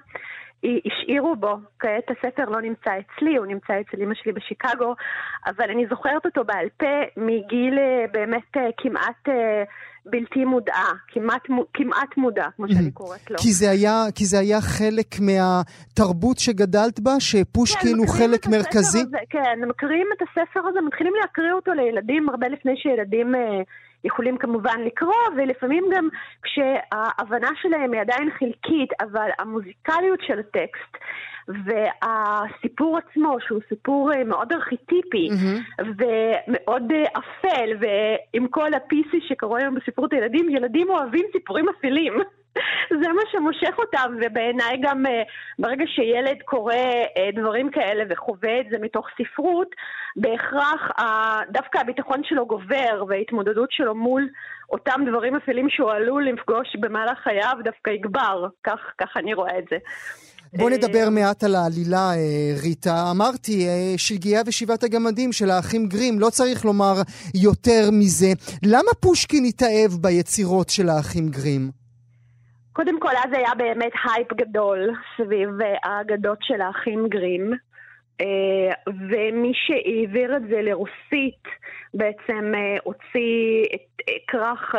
השאירו 0.64 1.36
בו. 1.36 1.58
כעת 1.80 2.10
הספר 2.10 2.46
לא 2.50 2.62
נמצא 2.62 2.92
אצלי, 3.00 3.36
הוא 3.38 3.46
נמצא 3.46 3.74
אצל 3.82 4.02
אמא 4.02 4.14
שלי 4.16 4.32
בשיקגו, 4.32 4.96
אבל 5.48 5.70
אני 5.70 5.86
זוכרת 5.90 6.26
אותו 6.26 6.44
בעל 6.44 6.68
פה 6.78 6.86
מגיל 7.18 7.80
אה, 7.80 8.06
באמת 8.12 8.58
אה, 8.58 8.62
כמעט 8.78 9.30
אה, 9.30 9.64
בלתי 10.06 10.46
מודעה, 10.46 10.92
כמעט, 11.08 11.42
כמעט 11.74 12.18
מודע, 12.18 12.46
כמו 12.56 12.66
שאני 12.70 12.92
קוראת 12.92 13.32
לו. 13.32 13.38
כי 13.38 13.52
זה 13.52 13.70
היה, 13.70 14.04
כי 14.16 14.26
זה 14.26 14.40
היה 14.40 14.62
חלק 14.62 15.16
מהתרבות 15.22 16.38
שגדלת 16.38 17.00
בה, 17.00 17.20
שפושקין 17.20 17.92
כן, 17.92 17.98
הוא 17.98 18.08
חלק 18.08 18.48
מרכזי? 18.48 19.02
הזה, 19.02 19.18
כן, 19.30 19.60
מקריאים 19.68 20.08
את 20.18 20.22
הספר 20.22 20.60
הזה, 20.68 20.82
מתחילים 20.82 21.14
להקריא 21.22 21.54
אותו 21.54 21.74
לילדים 21.74 22.30
הרבה 22.30 22.48
לפני 22.48 22.78
שילדים... 22.78 23.36
יכולים 24.06 24.38
כמובן 24.38 24.80
לקרוא, 24.86 25.24
ולפעמים 25.38 25.84
גם 25.96 26.10
כשההבנה 26.44 27.50
שלהם 27.62 27.94
היא 27.94 28.02
עדיין 28.02 28.30
חלקית, 28.40 28.90
אבל 29.02 29.30
המוזיקליות 29.40 30.20
של 30.28 30.40
הטקסט 30.40 30.98
והסיפור 31.48 32.98
עצמו, 32.98 33.38
שהוא 33.48 33.60
סיפור 33.70 34.12
אה, 34.14 34.24
מאוד 34.24 34.54
ארכיטיפי 34.54 35.30
mm-hmm. 35.30 35.84
ומאוד 35.84 36.92
אה, 36.92 37.04
אפל, 37.20 37.70
ועם 37.80 38.48
כל 38.48 38.74
ה-PC 38.74 39.28
שקורה 39.28 39.60
היום 39.60 39.76
בספרות 39.76 40.14
הילדים, 40.14 40.50
ילדים 40.50 40.90
אוהבים 40.90 41.26
סיפורים 41.32 41.66
אפלים. 41.70 42.14
זה 43.02 43.08
מה 43.08 43.22
שמושך 43.32 43.76
אותם, 43.78 44.18
ובעיניי 44.22 44.78
גם 44.82 45.06
אה, 45.06 45.24
ברגע 45.60 45.84
שילד 45.88 46.38
קורא 46.46 46.74
אה, 47.18 47.30
דברים 47.36 47.72
כאלה 47.72 48.04
וחווה 48.10 48.60
את 48.60 48.66
זה 48.72 48.78
מתוך 48.82 49.08
ספרות, 49.18 49.68
בהכרח 50.16 50.82
דווקא 51.52 51.78
הביטחון 51.78 52.22
שלו 52.24 52.48
גובר 52.48 53.04
וההתמודדות 53.08 53.72
שלו 53.72 53.96
מול 53.96 54.30
אותם 54.70 55.02
דברים 55.10 55.36
אפלים 55.36 55.70
שהוא 55.70 55.92
עלול 55.92 56.30
לפגוש 56.30 56.76
במהלך 56.80 57.20
חייו 57.20 57.54
דווקא 57.64 57.90
יגבר, 57.90 58.48
כך, 58.64 58.80
כך 58.98 59.18
אני 59.18 59.34
רואה 59.34 59.60
את 59.60 59.66
זה. 59.70 59.78
בוא 60.58 60.70
נדבר 60.70 61.10
מעט 61.12 61.44
על 61.44 61.56
העלילה, 61.56 62.10
ריטה. 62.64 63.12
אמרתי, 63.12 63.68
שלגיה 63.98 64.42
ושבעת 64.48 64.84
הגמדים 64.84 65.32
של 65.32 65.50
האחים 65.50 65.88
גרים, 65.88 66.20
לא 66.20 66.30
צריך 66.30 66.66
לומר 66.66 66.94
יותר 67.44 67.90
מזה. 67.92 68.32
למה 68.64 68.92
פושקין 69.00 69.46
התאהב 69.46 69.92
ביצירות 70.02 70.70
של 70.70 70.90
האחים 70.90 71.30
גרים? 71.30 71.85
קודם 72.76 73.00
כל, 73.00 73.10
אז 73.24 73.34
היה 73.34 73.56
באמת 73.58 73.92
הייפ 74.04 74.34
גדול 74.34 74.90
סביב 75.18 75.62
אה, 75.62 75.76
האגדות 75.84 76.38
של 76.42 76.62
האחים 76.62 77.08
גרים. 77.10 77.54
אה, 78.22 78.92
ומי 79.10 79.52
שהעביר 79.54 80.38
את 80.38 80.42
זה 80.50 80.62
לרוסית 80.62 81.44
בעצם 81.94 82.54
אה, 82.56 82.78
הוציא 82.84 83.64
את 83.76 84.02
כרך, 84.28 84.76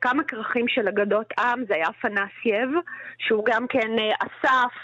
כמה 0.00 0.24
כרכים 0.24 0.68
של 0.68 0.88
אגדות 0.88 1.32
עם, 1.38 1.64
זה 1.68 1.74
היה 1.74 1.92
אפנסייב, 2.00 2.70
שהוא 3.18 3.44
גם 3.44 3.66
כן 3.66 3.90
אסף 4.20 4.74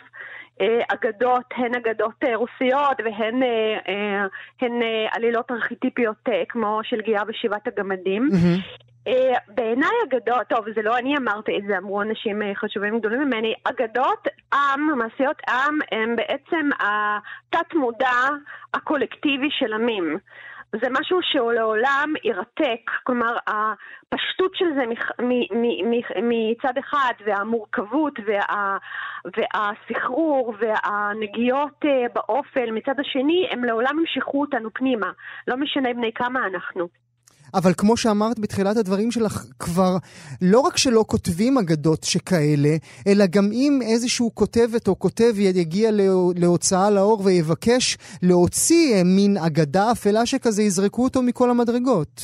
אגדות, 0.88 1.44
הן 1.56 1.74
אגדות 1.74 2.24
רוסיות 2.34 2.96
והן 3.04 3.42
הן 4.60 4.72
עלילות 5.10 5.50
ארכיטיפיות 5.50 6.28
כמו 6.48 6.80
של 6.82 7.00
גיאה 7.00 7.22
ושבעת 7.28 7.66
הגמדים. 7.66 8.28
Mm-hmm. 8.32 8.88
אה, 9.08 9.38
בעיניי 9.48 9.96
אגדות, 10.08 10.46
טוב, 10.48 10.64
זה 10.74 10.82
לא 10.82 10.98
אני 10.98 11.16
אמרתי 11.16 11.58
את 11.58 11.62
זה, 11.66 11.78
אמרו 11.78 12.02
אנשים 12.02 12.42
אה, 12.42 12.54
חשובים 12.54 12.98
גדולים 12.98 13.20
ממני, 13.20 13.54
אגדות 13.64 14.28
עם, 14.54 14.98
מעשיות 14.98 15.36
עם, 15.48 15.78
הם 15.92 16.16
בעצם 16.16 16.68
התת-מודע 16.80 18.16
הקולקטיבי 18.74 19.48
של 19.50 19.72
עמים. 19.72 20.18
זה 20.72 20.86
משהו 21.00 21.18
שהוא 21.22 21.52
לעולם 21.52 22.12
ירתק, 22.24 22.90
כלומר 23.04 23.36
הפשטות 23.46 24.54
של 24.54 24.64
זה 24.74 24.82
מצד 26.22 26.78
אחד 26.78 27.12
והמורכבות 27.26 28.12
וה, 28.26 28.78
והסחרור 29.36 30.54
והנגיעות 30.58 31.84
אה, 31.84 32.06
באופל 32.14 32.70
מצד 32.70 33.00
השני, 33.00 33.48
הם 33.50 33.64
לעולם 33.64 33.98
ימשכו 34.00 34.40
אותנו 34.40 34.68
פנימה, 34.74 35.10
לא 35.48 35.56
משנה 35.56 35.94
בני 35.94 36.12
כמה 36.14 36.46
אנחנו. 36.46 36.88
אבל 37.54 37.70
כמו 37.78 37.96
שאמרת 37.96 38.38
בתחילת 38.38 38.76
הדברים 38.76 39.10
שלך, 39.10 39.44
כבר 39.58 39.96
לא 40.42 40.60
רק 40.60 40.76
שלא 40.76 41.04
כותבים 41.06 41.58
אגדות 41.58 42.04
שכאלה, 42.04 42.74
אלא 43.08 43.24
גם 43.30 43.44
אם 43.52 43.78
איזשהו 43.82 44.34
כותבת 44.34 44.88
או 44.88 44.98
כותב 44.98 45.38
יגיע 45.38 45.90
להוצאה 46.36 46.90
לאור 46.90 47.20
ויבקש 47.24 47.96
להוציא 48.22 48.94
אה, 48.94 49.02
מין 49.04 49.36
אגדה 49.46 49.92
אפלה 49.92 50.26
שכזה, 50.26 50.62
יזרקו 50.62 51.04
אותו 51.04 51.22
מכל 51.22 51.50
המדרגות. 51.50 52.22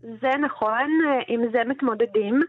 זה 0.00 0.30
נכון, 0.44 0.88
אה, 1.06 1.22
עם 1.28 1.40
זה 1.52 1.58
מתמודדים. 1.66 2.40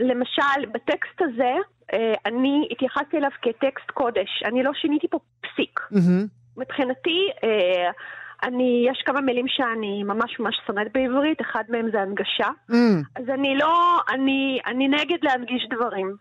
למשל, 0.00 0.66
בטקסט 0.74 1.20
הזה, 1.20 1.54
אה, 1.92 2.14
אני 2.26 2.68
התייחסתי 2.70 3.16
אליו 3.16 3.30
כטקסט 3.42 3.90
קודש. 3.94 4.42
אני 4.44 4.62
לא 4.62 4.70
שיניתי 4.74 5.06
פה 5.10 5.18
פסיק. 5.40 5.80
Mm-hmm. 5.92 6.28
מבחינתי, 6.56 7.30
אני, 8.42 8.86
יש 8.90 9.02
כמה 9.06 9.20
מילים 9.20 9.44
שאני 9.48 10.02
ממש 10.02 10.40
ממש 10.40 10.56
שונאת 10.66 10.86
בעברית, 10.94 11.40
אחד 11.40 11.64
מהם 11.68 11.90
זה 11.92 12.00
הנגשה. 12.00 12.48
Mm. 12.70 12.74
אז 13.16 13.24
אני 13.34 13.56
לא, 13.56 14.00
אני, 14.10 14.58
אני 14.66 14.88
נגד 14.88 15.18
להנגיש 15.22 15.68
דברים. 15.70 16.16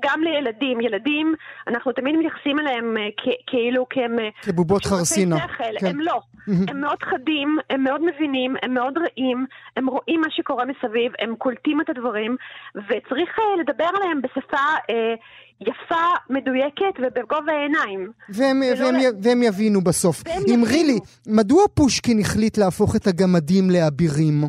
גם 0.00 0.20
לילדים, 0.22 0.80
ילדים, 0.80 1.34
אנחנו 1.68 1.92
תמיד 1.92 2.16
מתייחסים 2.16 2.58
אליהם 2.58 2.96
אה, 2.96 3.08
כאילו 3.46 3.86
כהם... 3.90 4.18
אה, 4.18 4.28
כבובות 4.42 4.84
חרסינה. 4.84 5.36
כן. 5.48 5.86
הם 5.86 6.00
לא. 6.00 6.20
Mm-hmm. 6.48 6.70
הם 6.70 6.80
מאוד 6.80 7.02
חדים, 7.02 7.58
הם 7.70 7.84
מאוד 7.84 8.00
מבינים, 8.04 8.56
הם 8.62 8.74
מאוד 8.74 8.98
רעים, 8.98 9.46
הם 9.76 9.86
רואים 9.86 10.20
מה 10.20 10.30
שקורה 10.30 10.64
מסביב, 10.64 11.12
הם 11.18 11.36
קולטים 11.36 11.80
את 11.80 11.90
הדברים, 11.90 12.36
וצריך 12.74 13.38
אה, 13.38 13.60
לדבר 13.60 13.88
עליהם 13.96 14.22
בשפה 14.22 14.66
אה, 14.90 15.14
יפה, 15.60 16.04
מדויקת 16.30 16.94
ובגובה 16.98 17.52
העיניים. 17.52 18.12
והם, 18.28 18.60
והם, 18.78 18.94
ל... 18.94 18.98
והם 19.22 19.42
יבינו 19.42 19.80
בסוף. 19.80 20.22
אמרי 20.54 20.84
לי, 20.84 20.98
מדוע 21.26 21.62
פושקין 21.74 22.18
החליט 22.20 22.58
להפוך 22.58 22.96
את 22.96 23.06
הגמדים 23.06 23.70
לאבירים? 23.70 24.44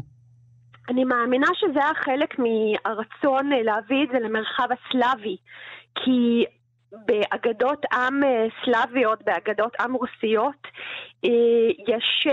אני 0.90 1.04
מאמינה 1.04 1.48
שזה 1.56 1.80
היה 1.80 1.94
חלק 1.94 2.40
מהרצון 2.40 3.54
אה, 3.54 3.64
להביא 3.64 4.04
את 4.04 4.10
זה 4.12 4.20
למרחב 4.20 4.68
הסלאבי. 4.72 5.38
כי 5.96 6.46
באגדות 6.92 7.86
עם 7.94 8.24
אה, 8.24 8.46
סלאביות, 8.66 9.20
באגדות 9.26 9.76
עם 9.80 9.94
רוסיות, 9.94 10.68
אה, 11.26 11.70
יש 11.88 12.28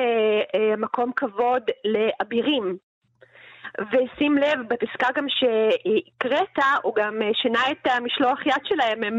מקום 0.78 1.12
כבוד 1.16 1.62
לאבירים. 1.84 2.76
ושים 3.92 4.38
לב, 4.38 4.58
בפסקה 4.68 5.08
גם 5.16 5.26
שהקראת, 5.28 6.64
הוא 6.82 6.94
גם 6.96 7.20
שינה 7.42 7.60
את 7.70 7.86
המשלוח 7.90 8.46
יד 8.46 8.62
שלהם, 8.64 9.04
הם 9.04 9.18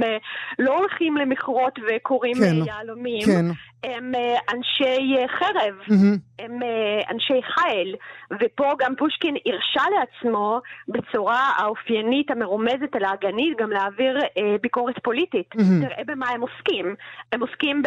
לא 0.60 0.78
הולכים 0.78 1.18
למכרות 1.18 1.80
וקוראים 1.88 2.36
כן, 2.36 2.56
יהלומים. 2.68 3.26
כן. 3.26 3.46
הם 3.84 4.12
אה, 4.16 4.38
אנשי 4.54 5.16
אה, 5.18 5.28
חרב, 5.40 5.76
mm-hmm. 5.88 6.20
הם 6.40 6.64
אה, 6.64 7.12
אנשי 7.12 7.42
חיל, 7.54 7.96
ופה 8.42 8.74
גם 8.80 8.94
פושקין 8.98 9.36
הרשה 9.46 9.84
לעצמו 9.96 10.60
בצורה 10.88 11.52
האופיינית 11.58 12.32
המרומזת 12.32 12.96
על 12.96 13.04
האגנית 13.04 13.58
גם 13.60 13.72
להעביר 13.72 14.18
אה, 14.18 14.56
ביקורת 14.62 14.96
פוליטית. 15.04 15.50
Mm-hmm. 15.56 15.86
תראה 15.88 16.04
במה 16.08 16.30
הם 16.30 16.42
עוסקים. 16.42 16.96
הם 17.32 17.42
עוסקים 17.42 17.82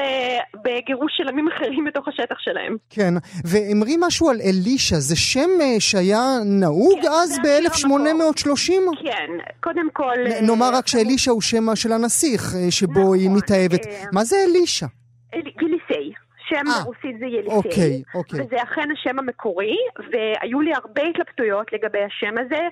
בגירוש 0.64 1.12
של 1.16 1.28
עמים 1.28 1.48
אחרים 1.48 1.85
בתוך 1.85 2.09
השטח 2.09 2.37
שלהם. 2.38 2.76
כן, 2.90 3.14
ואמרי 3.44 3.96
משהו 4.00 4.30
על 4.30 4.37
אלישע, 4.40 4.96
זה 4.96 5.16
שם 5.16 5.50
שהיה 5.78 6.22
נהוג 6.61 7.01
כן, 7.03 7.09
אז 7.09 7.38
ב-1830? 7.38 8.73
כן, 9.03 9.31
קודם 9.61 9.90
כל... 9.92 10.14
נ- 10.29 10.46
נאמר 10.46 10.70
רק 10.75 10.87
שאלישע 10.87 11.31
הוא 11.31 11.42
שם 11.42 11.77
של 11.77 11.92
הנסיך 11.92 12.42
שבו 12.70 13.01
נכון, 13.01 13.18
היא 13.18 13.31
מתאהבת. 13.31 13.87
אה... 13.87 14.05
מה 14.12 14.25
זה 14.25 14.37
אלישע? 14.49 14.87
יליסי. 15.33 16.12
שם 16.51 16.66
아, 16.66 16.70
אה, 16.70 16.85
ברוסית 16.85 17.18
זה 17.18 17.27
יליסי, 17.27 17.57
אוקיי, 17.57 18.03
אוקיי. 18.14 18.40
וזה 18.40 18.62
אכן 18.62 18.88
השם 18.92 19.18
המקורי, 19.18 19.77
והיו 20.12 20.61
לי 20.61 20.75
הרבה 20.75 21.03
התלבטויות 21.03 21.73
לגבי 21.73 22.03
השם 22.05 22.35
הזה. 22.38 22.68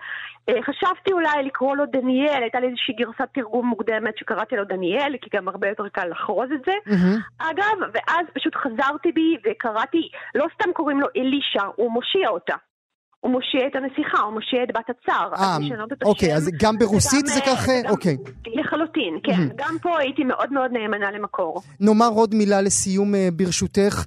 אה, 0.49 0.63
חשבתי 0.63 1.13
אולי 1.13 1.43
לקרוא 1.45 1.77
לו 1.77 1.85
דניאל, 1.87 2.43
הייתה 2.43 2.61
לי 2.61 2.67
איזושהי 2.67 2.95
גרסת 2.95 3.29
תרגום 3.35 3.67
מוקדמת 3.67 4.19
שקראתי 4.19 4.57
לו 4.57 4.65
דניאל, 4.65 5.17
כי 5.21 5.31
גם 5.37 5.49
הרבה 5.49 5.69
יותר 5.69 5.89
קל 5.89 6.09
לחרוז 6.09 6.49
את 6.55 6.65
זה. 6.67 6.73
Mm-hmm. 6.87 7.21
אגב, 7.39 7.79
ואז 7.93 8.27
פשוט 8.35 8.55
חזרתי 8.55 9.13
בי 9.13 9.37
וקראתי, 9.45 10.09
לא 10.35 10.47
סתם 10.55 10.73
קוראים 10.73 11.01
לו 11.01 11.07
אלישע, 11.17 11.63
הוא 11.77 11.93
מושיע 11.93 12.29
אותה. 12.29 12.55
הוא 13.21 13.33
מושיע 13.33 13.67
את 13.67 13.77
הנסיכה, 13.77 14.23
הוא 14.23 14.33
מושיע 14.33 14.63
את 14.63 14.69
בת 14.69 14.91
הצאר. 14.91 15.35
אה, 15.35 15.57
אוקיי, 16.05 16.35
אז 16.35 16.51
גם 16.63 16.79
ברוסית 16.79 17.27
זה 17.27 17.41
ככה? 17.41 17.73
אוקיי. 17.89 18.17
לחלוטין, 18.47 19.19
כן. 19.23 19.49
גם 19.57 19.77
פה 19.83 19.99
הייתי 19.99 20.25
מאוד 20.25 20.53
מאוד 20.53 20.71
נאמנה 20.73 21.11
למקור. 21.11 21.63
נאמר 21.81 22.09
עוד 22.09 22.35
מילה 22.35 22.61
לסיום 22.61 23.15
אה, 23.15 23.29
ברשותך. 23.33 24.05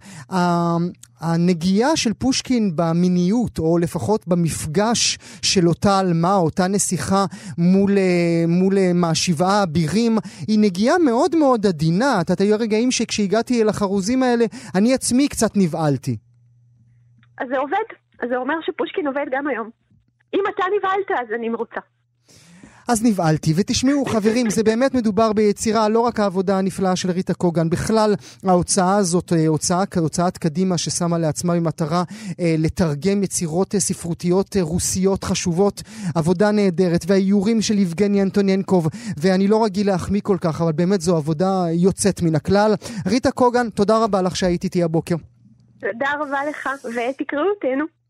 הנגיעה 1.19 1.95
של 1.95 2.13
פושקין 2.13 2.71
במיניות, 2.75 3.59
או 3.59 3.77
לפחות 3.77 4.27
במפגש 4.27 5.17
של 5.41 5.67
אותה 5.67 5.99
עלמה, 5.99 6.35
אותה 6.35 6.67
נסיכה 6.67 7.25
מול, 7.57 7.97
אה, 7.97 8.43
מול 8.47 8.73
מה, 8.93 9.15
שבעה 9.15 9.59
האבירים, 9.59 10.17
היא 10.47 10.59
נגיעה 10.59 10.97
מאוד 10.97 11.35
מאוד 11.35 11.65
עדינה. 11.65 12.21
אתה 12.21 12.35
תהיה 12.35 12.55
רגעים 12.55 12.91
שכשהגעתי 12.91 13.61
אל 13.61 13.69
החרוזים 13.69 14.23
האלה, 14.23 14.45
אני 14.75 14.93
עצמי 14.93 15.27
קצת 15.27 15.51
נבהלתי. 15.55 16.17
אז 17.41 17.47
זה 17.49 17.57
עובד. 17.57 18.00
אז 18.21 18.29
זה 18.29 18.37
אומר 18.37 18.55
שפושקין 18.61 19.07
עובד 19.07 19.25
גם 19.31 19.47
היום. 19.47 19.69
אם 20.33 20.43
אתה 20.55 20.63
נבהלת, 20.77 21.21
אז 21.21 21.27
אני 21.35 21.49
מרוצה. 21.49 21.79
אז 22.87 23.03
נבהלתי. 23.03 23.53
ותשמעו, 23.55 24.05
חברים, 24.05 24.49
זה 24.49 24.63
באמת 24.63 24.93
מדובר 24.93 25.33
ביצירה, 25.33 25.89
לא 25.89 25.99
רק 25.99 26.19
העבודה 26.19 26.57
הנפלאה 26.57 26.95
של 26.95 27.11
ריטה 27.11 27.33
קוגן, 27.33 27.69
בכלל 27.69 28.13
ההוצאה 28.47 28.95
הזאת, 28.95 29.33
אה, 29.33 29.47
הוצאה, 29.47 29.83
הוצאת 29.95 30.37
קדימה 30.37 30.77
ששמה 30.77 31.17
לעצמה 31.17 31.55
במטרה 31.55 32.03
אה, 32.39 32.55
לתרגם 32.57 33.23
יצירות 33.23 33.75
אה, 33.75 33.79
ספרותיות 33.79 34.57
אה, 34.57 34.61
רוסיות 34.61 35.23
חשובות, 35.23 35.81
עבודה 36.15 36.51
נהדרת, 36.51 37.05
והאיורים 37.07 37.61
של 37.61 37.79
יבגני 37.79 38.21
אנטוניאנקוב, 38.21 38.87
ואני 39.17 39.47
לא 39.47 39.63
רגיל 39.65 39.87
להחמיא 39.87 40.21
כל 40.23 40.37
כך, 40.41 40.61
אבל 40.61 40.71
באמת 40.71 41.01
זו 41.01 41.17
עבודה 41.17 41.65
יוצאת 41.71 42.21
מן 42.21 42.35
הכלל. 42.35 42.73
ריטה 43.07 43.31
קוגן, 43.31 43.69
תודה 43.69 44.03
רבה 44.03 44.21
לך 44.21 44.35
שהיית 44.35 44.63
איתי 44.63 44.83
הבוקר. 44.83 45.15
תודה 45.79 46.11
רבה 46.19 46.45
לך, 46.49 46.69
ותקראו 46.85 47.49
אותנו. 47.55 48.00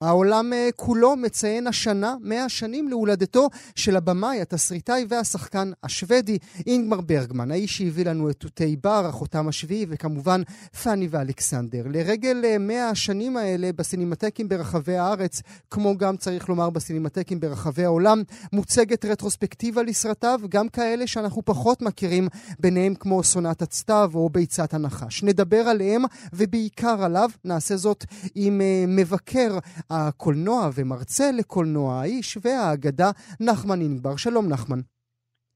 העולם 0.00 0.52
אה, 0.52 0.68
כולו 0.76 1.16
מציין 1.16 1.66
השנה 1.66 2.14
100 2.20 2.48
שנים 2.48 2.88
להולדתו 2.88 3.48
של 3.74 3.96
הבמאי, 3.96 4.40
התסריטאי 4.40 5.06
והשחקן 5.08 5.70
השוודי 5.82 6.38
אינגמר 6.66 7.00
ברגמן, 7.00 7.50
האיש 7.50 7.78
שהביא 7.78 8.04
לנו 8.04 8.30
את 8.30 8.36
תותי 8.36 8.76
בר, 8.76 9.06
החותם 9.06 9.48
השביעי, 9.48 9.86
וכמובן 9.88 10.42
פאני 10.82 11.08
ואלכסנדר. 11.10 11.82
לרגל 11.90 12.58
100 12.60 12.76
אה, 12.76 12.90
השנים 12.90 13.36
האלה 13.36 13.72
בסינמטקים 13.72 14.48
ברחבי 14.48 14.96
הארץ, 14.96 15.42
כמו 15.70 15.96
גם 15.96 16.16
צריך 16.16 16.48
לומר 16.48 16.70
בסינמטקים 16.70 17.40
ברחבי 17.40 17.84
העולם, 17.84 18.22
מוצגת 18.52 19.04
רטרוספקטיבה 19.04 19.82
לסרטיו, 19.82 20.40
גם 20.48 20.68
כאלה 20.68 21.06
שאנחנו 21.06 21.42
פחות 21.44 21.82
מכירים, 21.82 22.28
ביניהם 22.60 22.94
כמו 22.94 23.22
סונת 23.22 23.62
הצתיו 23.62 24.10
או 24.14 24.28
ביצת 24.28 24.74
הנחש. 24.74 25.22
נדבר 25.22 25.60
עליהם 25.60 26.02
ובעיקר 26.32 27.04
עליו, 27.04 27.30
נעשה 27.44 27.76
זאת 27.76 28.04
עם 28.34 28.60
uh, 28.60 28.90
מבקר 28.90 29.58
הקולנוע 29.90 30.60
ומרצה 30.76 31.24
לקולנוע, 31.38 31.94
האיש 31.94 32.38
והאגדה 32.42 33.10
נחמן 33.40 33.80
אינגבר. 33.80 34.16
שלום 34.16 34.48
נחמן. 34.52 34.80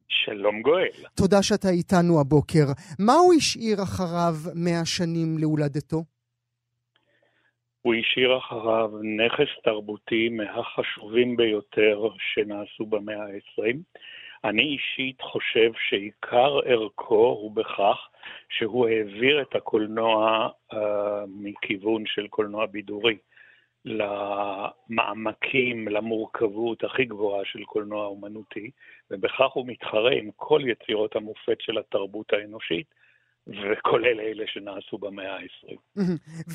שלום 0.09 0.63
גואל. 0.63 0.89
תודה 1.17 1.43
שאתה 1.43 1.69
איתנו 1.69 2.21
הבוקר. 2.21 2.67
מה 2.99 3.13
הוא 3.13 3.35
השאיר 3.35 3.83
אחריו 3.83 4.35
מאה 4.55 4.85
שנים 4.85 5.39
להולדתו? 5.39 6.01
הוא 7.83 7.95
השאיר 7.95 8.39
אחריו 8.39 8.91
נכס 9.17 9.63
תרבותי 9.65 10.29
מהחשובים 10.29 11.37
ביותר 11.37 12.09
שנעשו 12.19 12.87
במאה 12.87 13.23
ה-20. 13.23 13.77
אני 14.45 14.63
אישית 14.63 15.21
חושב 15.23 15.71
שעיקר 15.89 16.59
ערכו 16.65 17.27
הוא 17.41 17.57
בכך 17.57 17.99
שהוא 18.51 18.89
העביר 18.89 19.43
את 19.43 19.55
הקולנוע 19.55 20.49
uh, 20.73 20.77
מכיוון 21.27 22.03
של 22.07 22.27
קולנוע 22.29 22.67
בידורי. 22.67 23.17
למעמקים, 23.85 25.89
למורכבות 25.89 26.85
הכי 26.85 27.05
גבוהה 27.05 27.45
של 27.45 27.65
קולנוע 27.65 28.07
אומנותי, 28.07 28.71
ובכך 29.11 29.53
הוא 29.53 29.67
מתחרה 29.67 30.13
עם 30.13 30.31
כל 30.37 30.61
יצירות 30.67 31.17
המופת 31.17 31.61
של 31.61 31.79
התרבות 31.79 32.33
האנושית, 32.33 32.87
וכולל 33.47 34.21
אלה 34.21 34.45
שנעשו 34.47 34.99
במאה 34.99 35.37
ה-20. 35.37 36.01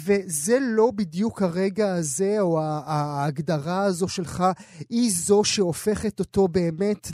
וזה 0.06 0.58
לא 0.78 0.92
בדיוק 0.96 1.42
הרגע 1.42 1.86
הזה, 1.98 2.42
או 2.42 2.60
ההגדרה 2.88 3.86
הזו 3.86 4.08
שלך, 4.08 4.44
היא 4.89 5.10
זו 5.10 5.44
שהופכת 5.44 6.20
אותו 6.20 6.48
באמת 6.48 7.08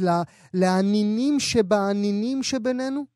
לענינים 0.54 1.40
שבענינים 1.40 2.44
שבינינו? 2.44 3.16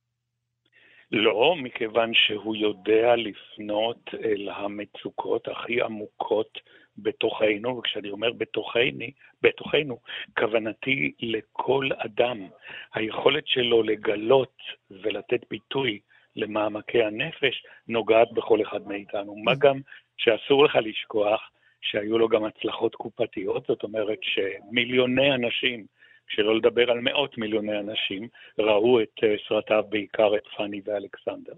לא, 1.11 1.55
מכיוון 1.63 2.11
שהוא 2.13 2.55
יודע 2.55 3.15
לפנות 3.15 4.09
אל 4.23 4.49
המצוקות 4.49 5.47
הכי 5.47 5.81
עמוקות 5.81 6.59
בתוכנו, 7.03 7.77
וכשאני 7.77 8.09
אומר 8.09 8.31
בתוכני, 8.31 9.11
בתוכנו, 9.41 9.99
כוונתי 10.37 11.11
לכל 11.19 11.89
אדם. 11.97 12.47
היכולת 12.93 13.47
שלו 13.47 13.83
לגלות 13.83 14.57
ולתת 14.91 15.49
ביטוי 15.49 15.99
למעמקי 16.35 17.03
הנפש 17.03 17.63
נוגעת 17.87 18.31
בכל 18.31 18.61
אחד 18.61 18.87
מאיתנו. 18.87 19.35
מה 19.35 19.51
גם 19.59 19.79
שאסור 20.17 20.65
לך 20.65 20.75
לשכוח 20.81 21.51
שהיו 21.81 22.17
לו 22.17 22.29
גם 22.29 22.43
הצלחות 22.43 22.95
קופתיות, 22.95 23.65
זאת 23.67 23.83
אומרת 23.83 24.19
שמיליוני 24.21 25.31
אנשים, 25.31 25.85
שלא 26.27 26.55
לדבר 26.55 26.91
על 26.91 26.99
מאות 26.99 27.37
מיליוני 27.37 27.79
אנשים, 27.79 28.27
ראו 28.59 29.01
את 29.01 29.23
אה, 29.23 29.35
סרטיו, 29.47 29.83
בעיקר 29.89 30.35
את 30.35 30.47
פאני 30.57 30.81
ואלכסנדר. 30.85 31.53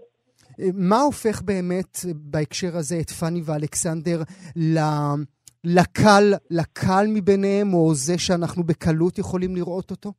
מה 0.74 1.02
הופך 1.02 1.42
באמת 1.42 1.98
בהקשר 2.16 2.78
הזה 2.78 2.96
את 3.02 3.10
פאני 3.10 3.42
ואלכסנדר 3.46 4.20
לקל, 5.64 6.28
לקל 6.52 7.06
מביניהם, 7.16 7.74
או 7.74 7.94
זה 7.94 8.14
שאנחנו 8.18 8.64
בקלות 8.64 9.18
יכולים 9.18 9.56
לראות 9.56 9.92
אותו? 9.92 10.10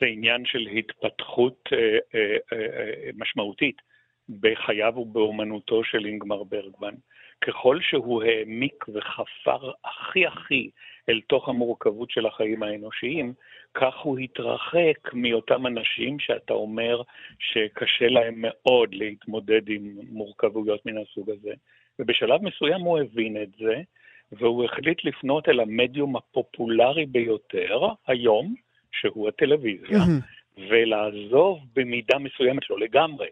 זה 0.00 0.06
עניין 0.06 0.42
של 0.44 0.66
התפתחות 0.78 1.58
אה, 1.72 1.78
אה, 2.14 2.36
אה, 2.52 3.10
משמעותית 3.14 3.76
בחייו 4.40 4.92
ובאומנותו 4.96 5.84
של 5.84 6.06
אינגמר 6.06 6.42
ברגמן. 6.42 6.94
ככל 7.44 7.78
שהוא 7.82 8.22
העמיק 8.22 8.84
וחפר 8.88 9.70
הכי 9.84 10.26
הכי 10.26 10.70
אל 11.08 11.20
תוך 11.28 11.48
המורכבות 11.48 12.10
של 12.10 12.26
החיים 12.26 12.62
האנושיים, 12.62 13.34
כך 13.74 13.98
הוא 13.98 14.18
התרחק 14.18 15.12
מאותם 15.12 15.66
אנשים 15.66 16.18
שאתה 16.18 16.52
אומר 16.52 17.02
שקשה 17.38 18.08
להם 18.08 18.34
מאוד 18.36 18.94
להתמודד 18.94 19.68
עם 19.68 19.98
מורכבויות 20.10 20.86
מן 20.86 20.98
הסוג 20.98 21.30
הזה. 21.30 21.50
ובשלב 21.98 22.42
מסוים 22.42 22.80
הוא 22.80 22.98
הבין 22.98 23.42
את 23.42 23.48
זה, 23.58 23.80
והוא 24.32 24.64
החליט 24.64 25.04
לפנות 25.04 25.48
אל 25.48 25.60
המדיום 25.60 26.16
הפופולרי 26.16 27.06
ביותר 27.06 27.86
היום, 28.06 28.54
שהוא 28.92 29.28
הטלוויזיה. 29.28 29.98
ולעזוב 30.68 31.58
במידה 31.76 32.18
מסוימת, 32.18 32.70
לא 32.70 32.80
לגמרי, 32.80 33.26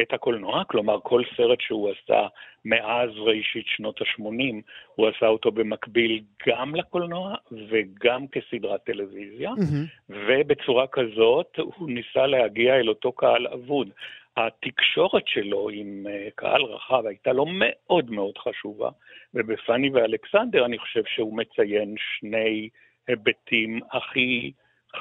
את 0.00 0.12
הקולנוע, 0.12 0.64
כלומר 0.64 1.00
כל 1.02 1.22
סרט 1.36 1.60
שהוא 1.60 1.90
עשה 1.90 2.26
מאז 2.64 3.10
ראשית 3.16 3.66
שנות 3.66 4.00
ה-80, 4.00 4.54
הוא 4.94 5.08
עשה 5.08 5.26
אותו 5.26 5.50
במקביל 5.50 6.22
גם 6.48 6.74
לקולנוע 6.74 7.34
וגם 7.70 8.26
כסדרת 8.28 8.84
טלוויזיה, 8.84 9.50
mm-hmm. 9.50 10.08
ובצורה 10.08 10.86
כזאת 10.86 11.56
הוא 11.56 11.90
ניסה 11.90 12.26
להגיע 12.26 12.76
אל 12.76 12.88
אותו 12.88 13.12
קהל 13.12 13.46
אבוד. 13.46 13.88
התקשורת 14.36 15.28
שלו 15.28 15.68
עם 15.72 16.06
אה, 16.10 16.28
קהל 16.34 16.62
רחב 16.62 17.06
הייתה 17.06 17.32
לו 17.32 17.46
מאוד 17.46 18.10
מאוד 18.10 18.38
חשובה, 18.38 18.90
ובפאני 19.34 19.90
ואלכסנדר 19.90 20.64
אני 20.64 20.78
חושב 20.78 21.02
שהוא 21.06 21.38
מציין 21.38 21.94
שני 21.98 22.68
היבטים 23.08 23.80
הכי 23.92 24.52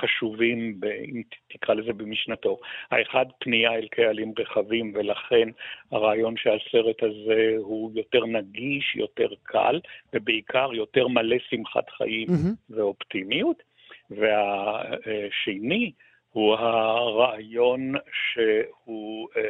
חשובים, 0.02 0.80
ב, 0.80 0.86
אם 0.86 1.22
תקרא 1.50 1.76
לזה 1.76 1.94
במשנתו. 1.94 2.60
האחד, 2.92 3.26
פנייה 3.40 3.74
אל 3.74 3.88
קהלים 3.88 4.34
רחבים, 4.40 4.94
ולכן 4.96 5.50
הרעיון 5.92 6.36
שהסרט 6.38 7.04
הזה 7.04 7.54
הוא 7.58 7.92
יותר 7.96 8.26
נגיש, 8.26 8.96
יותר 8.96 9.28
קל, 9.44 9.80
ובעיקר 10.14 10.74
יותר 10.74 11.08
מלא 11.08 11.38
שמחת 11.50 11.90
חיים 11.90 12.28
mm-hmm. 12.28 12.76
ואופטימיות. 12.76 13.64
והשני, 14.10 15.92
הוא 16.32 16.56
הרעיון 16.56 17.94
שהוא 18.12 19.30
אה, 19.38 19.42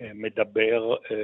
אה, 0.00 0.10
מדבר 0.14 0.94
אה, 0.94 1.16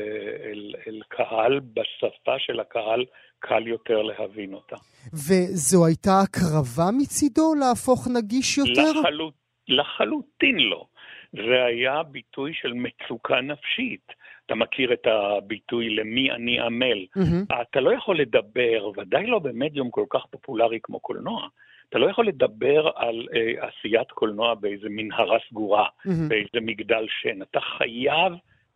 אל, 0.51 0.75
אל 0.87 1.01
קהל, 1.09 1.61
בשפה 1.61 2.39
של 2.39 2.61
הקהל 2.61 3.05
קל 3.40 3.66
יותר 3.66 4.03
להבין 4.03 4.55
אותה. 4.55 4.76
וזו 5.12 5.87
הייתה 5.87 6.20
הקרבה 6.20 6.90
מצידו 6.98 7.55
להפוך 7.61 8.09
נגיש 8.16 8.59
יותר? 8.59 9.00
לחלוט, 9.00 9.35
לחלוטין 9.68 10.59
לא. 10.59 10.87
זה 11.33 11.64
היה 11.64 12.03
ביטוי 12.03 12.53
של 12.55 12.72
מצוקה 12.72 13.40
נפשית. 13.40 14.12
אתה 14.46 14.55
מכיר 14.55 14.92
את 14.92 15.07
הביטוי 15.07 15.90
למי 15.90 16.31
אני 16.31 16.61
עמל. 16.61 17.07
Mm-hmm. 17.18 17.62
אתה 17.62 17.81
לא 17.81 17.94
יכול 17.94 18.20
לדבר, 18.20 18.90
ודאי 18.96 19.26
לא 19.26 19.38
במדיום 19.38 19.90
כל 19.90 20.05
כך 20.11 20.26
פופולרי 20.31 20.79
כמו 20.83 21.00
קולנוע, 21.00 21.48
אתה 21.88 21.98
לא 21.98 22.11
יכול 22.11 22.26
לדבר 22.26 22.90
על 22.96 23.26
אה, 23.35 23.68
עשיית 23.68 24.11
קולנוע 24.11 24.55
באיזה 24.55 24.87
מנהרה 24.90 25.38
סגורה, 25.48 25.87
mm-hmm. 25.87 26.11
באיזה 26.29 26.61
מגדל 26.61 27.07
שן. 27.22 27.42
אתה 27.42 27.61
חייב 27.61 28.33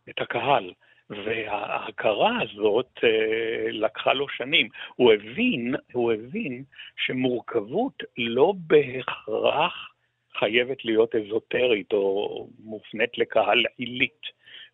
את 0.09 0.21
הקהל. 0.21 0.71
וההכרה 1.09 2.37
הזאת 2.41 2.91
אה, 3.03 3.71
לקחה 3.71 4.13
לו 4.13 4.29
שנים. 4.29 4.69
הוא 4.95 5.13
הבין, 5.13 5.75
הוא 5.93 6.13
הבין 6.13 6.63
שמורכבות 7.05 8.03
לא 8.17 8.53
בהכרח 8.57 9.95
חייבת 10.39 10.85
להיות 10.85 11.15
אזוטרית 11.15 11.93
או 11.93 12.47
מופנית 12.59 13.17
לקהל 13.17 13.65
עילית, 13.77 14.21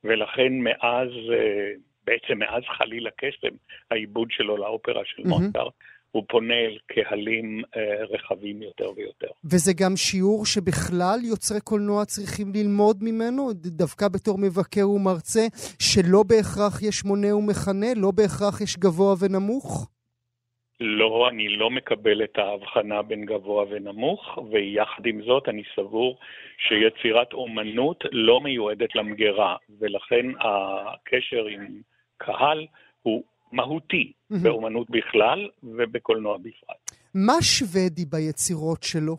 ולכן 0.04 0.54
מאז, 0.54 1.10
אה, 1.34 1.72
בעצם 2.04 2.40
מאז 2.40 2.64
חליל 2.78 3.08
הקסם, 3.08 3.56
העיבוד 3.92 4.32
שלו 4.32 4.58
לאופרה 4.58 5.02
של 5.06 5.24
mm-hmm. 5.24 5.60
הוא 6.12 6.24
פונה 6.28 6.54
אל 6.54 6.78
קהלים 6.88 7.62
אה, 7.76 8.06
רחבים 8.10 8.62
יותר 8.62 8.92
ויותר. 8.96 9.28
וזה 9.44 9.72
גם 9.74 9.96
שיעור 9.96 10.46
שבכלל 10.46 11.20
יוצרי 11.24 11.62
קולנוע 11.62 12.06
צריכים 12.06 12.52
ללמוד 12.56 12.98
ממנו, 13.02 13.50
דווקא 13.54 14.08
בתור 14.08 14.38
מבקר 14.38 14.90
ומרצה, 14.90 15.48
שלא 15.80 16.24
בהכרח 16.24 16.84
יש 16.84 17.06
מונה 17.06 17.36
ומכנה, 17.36 17.88
לא 17.96 18.12
בהכרח 18.12 18.62
יש 18.62 18.78
גבוה 18.78 19.16
ונמוך? 19.20 19.88
לא, 20.80 21.30
אני 21.30 21.50
לא 21.50 21.70
מקבל 21.70 22.24
את 22.24 22.38
ההבחנה 22.38 23.02
בין 23.02 23.26
גבוה 23.26 23.66
ונמוך, 23.70 24.38
ויחד 24.52 25.06
עם 25.06 25.22
זאת 25.22 25.50
אני 25.50 25.64
סבור 25.76 26.18
שיצירת 26.58 27.34
אומנות 27.34 28.04
לא 28.12 28.42
מיועדת 28.42 28.96
למגירה, 28.96 29.56
ולכן 29.80 30.26
הקשר 30.40 31.46
עם 31.46 31.82
קהל 32.18 32.68
הוא 33.02 33.24
מהותי 33.52 34.12
mm-hmm. 34.14 34.36
באומנות 34.44 34.90
בכלל 34.90 35.50
ובקולנוע 35.64 36.38
בפרט. 36.38 36.92
מה 37.14 37.34
שוודי 37.42 38.06
ביצירות 38.06 38.84
שלו? 38.84 39.18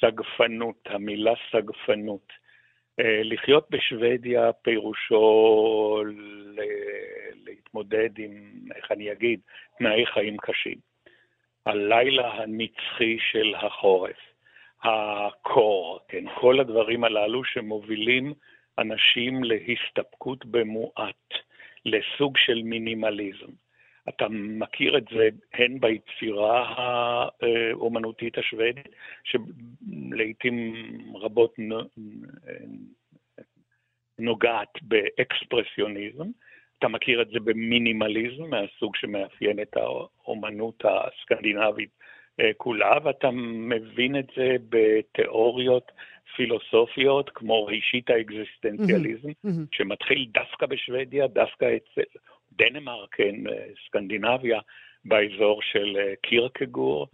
סגפנות, 0.00 0.78
המילה 0.86 1.32
סגפנות. 1.52 2.42
לחיות 2.98 3.66
בשוודיה 3.70 4.52
פירושו 4.52 6.02
להתמודד 7.46 8.10
עם, 8.18 8.52
איך 8.76 8.92
אני 8.92 9.12
אגיד, 9.12 9.40
תנאי 9.78 10.06
חיים 10.06 10.36
קשים. 10.36 10.78
הלילה 11.66 12.32
הנצחי 12.34 13.16
של 13.30 13.54
החורף, 13.54 14.16
הקור, 14.82 15.98
כן, 16.08 16.24
כל 16.40 16.60
הדברים 16.60 17.04
הללו 17.04 17.44
שמובילים 17.44 18.32
אנשים 18.78 19.44
להסתפקות 19.44 20.46
במועט, 20.46 21.28
לסוג 21.84 22.36
של 22.36 22.62
מינימליזם. 22.62 23.52
אתה 24.08 24.26
מכיר 24.30 24.98
את 24.98 25.04
זה 25.14 25.28
הן 25.54 25.80
ביצירה 25.80 26.74
האומנותית 27.40 28.38
השוודית, 28.38 28.88
שלעיתים 29.24 30.74
רבות 31.14 31.54
נוגעת 34.18 34.82
באקספרסיוניזם, 34.82 36.26
אתה 36.78 36.88
מכיר 36.88 37.22
את 37.22 37.28
זה 37.28 37.40
במינימליזם, 37.44 38.50
מהסוג 38.50 38.96
שמאפיין 38.96 39.62
את 39.62 39.76
האומנות 39.76 40.84
הסקנדינבית 40.84 41.90
אה, 42.40 42.50
כולה, 42.56 42.98
ואתה 43.04 43.30
מבין 43.68 44.18
את 44.18 44.26
זה 44.36 44.56
בתיאוריות 44.68 45.92
פילוסופיות 46.36 47.30
כמו 47.34 47.64
ראשית 47.64 48.10
האקזיסטנציאליזם, 48.10 49.28
mm-hmm. 49.28 49.46
mm-hmm. 49.46 49.66
שמתחיל 49.72 50.26
דווקא 50.34 50.66
בשוודיה, 50.66 51.26
דווקא 51.26 51.76
אצל 51.76 52.02
דנמרק, 52.52 53.14
כן, 53.14 53.34
סקנדינביה, 53.86 54.60
באזור 55.04 55.62
של 55.62 55.96
אה, 55.96 56.12
קירקגור, 56.22 57.06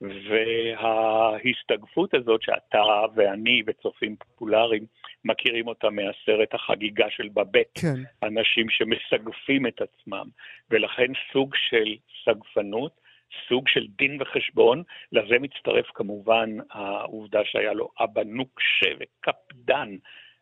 וההסתגפות 0.00 2.14
הזאת 2.14 2.42
שאתה 2.42 2.82
ואני 3.14 3.62
וצופים 3.66 4.16
פופולריים 4.16 4.86
מכירים 5.24 5.68
אותה 5.68 5.90
מהסרט 5.90 6.54
החגיגה 6.54 7.06
של 7.10 7.28
בבט, 7.28 7.78
כן. 7.80 8.02
אנשים 8.22 8.70
שמסגפים 8.70 9.66
את 9.66 9.82
עצמם, 9.82 10.28
ולכן 10.70 11.12
סוג 11.32 11.54
של 11.54 11.96
סגפנות, 12.24 13.00
סוג 13.48 13.68
של 13.68 13.86
דין 13.98 14.22
וחשבון, 14.22 14.82
לזה 15.12 15.38
מצטרף 15.40 15.86
כמובן 15.94 16.50
העובדה 16.70 17.40
שהיה 17.44 17.72
לו 17.72 17.90
אבא 18.00 18.22
נוקשה 18.24 18.90
וקפדן, 19.00 19.96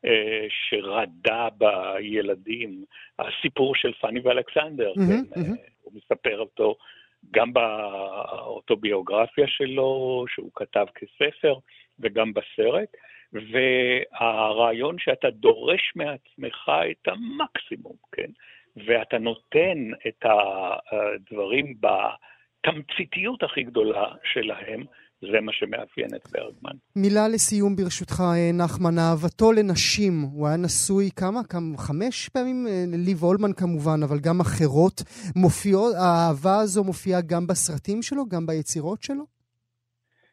אה, 0.04 0.46
שרדה 0.48 1.48
בילדים, 1.58 2.84
הסיפור 3.18 3.74
של 3.74 3.92
פאני 3.92 4.20
ואלכסנדר, 4.20 4.92
mm-hmm, 4.92 5.34
כן, 5.34 5.40
mm-hmm. 5.40 5.56
הוא 5.82 5.92
מספר 5.94 6.38
אותו 6.38 6.76
גם 7.30 7.52
באוטוביוגרפיה 7.52 9.46
שלו, 9.48 10.24
שהוא 10.28 10.50
כתב 10.54 10.86
כספר, 10.94 11.54
וגם 11.98 12.32
בסרט. 12.32 12.88
והרעיון 13.32 14.98
שאתה 14.98 15.30
דורש 15.30 15.92
מעצמך 15.96 16.70
את 16.90 17.08
המקסימום, 17.08 17.96
כן? 18.12 18.30
ואתה 18.76 19.18
נותן 19.18 19.90
את 20.08 20.24
הדברים 20.24 21.74
בתמציתיות 22.66 23.42
הכי 23.42 23.62
גדולה 23.62 24.06
שלהם, 24.32 24.84
זה 25.20 25.40
מה 25.40 25.52
שמאפיין 25.52 26.08
את 26.14 26.28
ברגמן. 26.32 26.76
מילה 26.96 27.28
לסיום 27.28 27.76
ברשותך, 27.76 28.22
נחמן, 28.54 28.98
אהבתו 28.98 29.52
לנשים, 29.52 30.12
הוא 30.32 30.46
היה 30.46 30.56
נשוי 30.56 31.10
כמה? 31.16 31.40
כמה? 31.50 31.78
חמש 31.78 32.28
פעמים? 32.28 32.66
ליב 33.06 33.22
אולמן 33.22 33.52
כמובן, 33.52 34.00
אבל 34.02 34.16
גם 34.26 34.40
אחרות. 34.40 35.02
מופיעות, 35.36 35.94
האהבה 35.94 36.56
הזו 36.62 36.84
מופיעה 36.84 37.20
גם 37.20 37.46
בסרטים 37.46 38.02
שלו, 38.02 38.22
גם 38.28 38.46
ביצירות 38.46 39.02
שלו? 39.02 39.24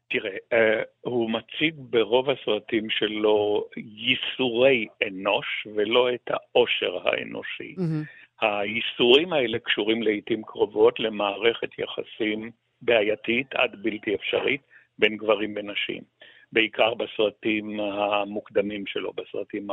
תראה, 0.10 0.32
uh, 0.32 0.86
הוא 1.02 1.30
מציג 1.32 1.74
ברוב 1.78 2.30
הסרטים 2.30 2.90
שלו 2.90 3.68
ייסורי 3.78 4.88
אנוש 5.08 5.68
ולא 5.76 6.14
את 6.14 6.30
העושר 6.30 7.08
האנושי. 7.08 7.76
Mm-hmm. 7.78 8.19
הייסורים 8.42 9.34
האלה 9.34 9.60
קשורים 9.60 10.04
לעיתים 10.04 10.44
קרובות 10.44 11.00
למערכת 11.00 11.70
יחסים 11.80 12.52
בעייתית 12.82 13.56
עד 13.56 13.76
בלתי 13.84 14.16
אפשרית 14.16 14.62
בין 15.00 15.18
גברים 15.18 15.54
ונשים. 15.56 16.04
בעיקר 16.52 16.94
בסרטים 16.94 17.80
המוקדמים 17.80 18.88
שלו, 18.88 19.14
בסרטים 19.14 19.68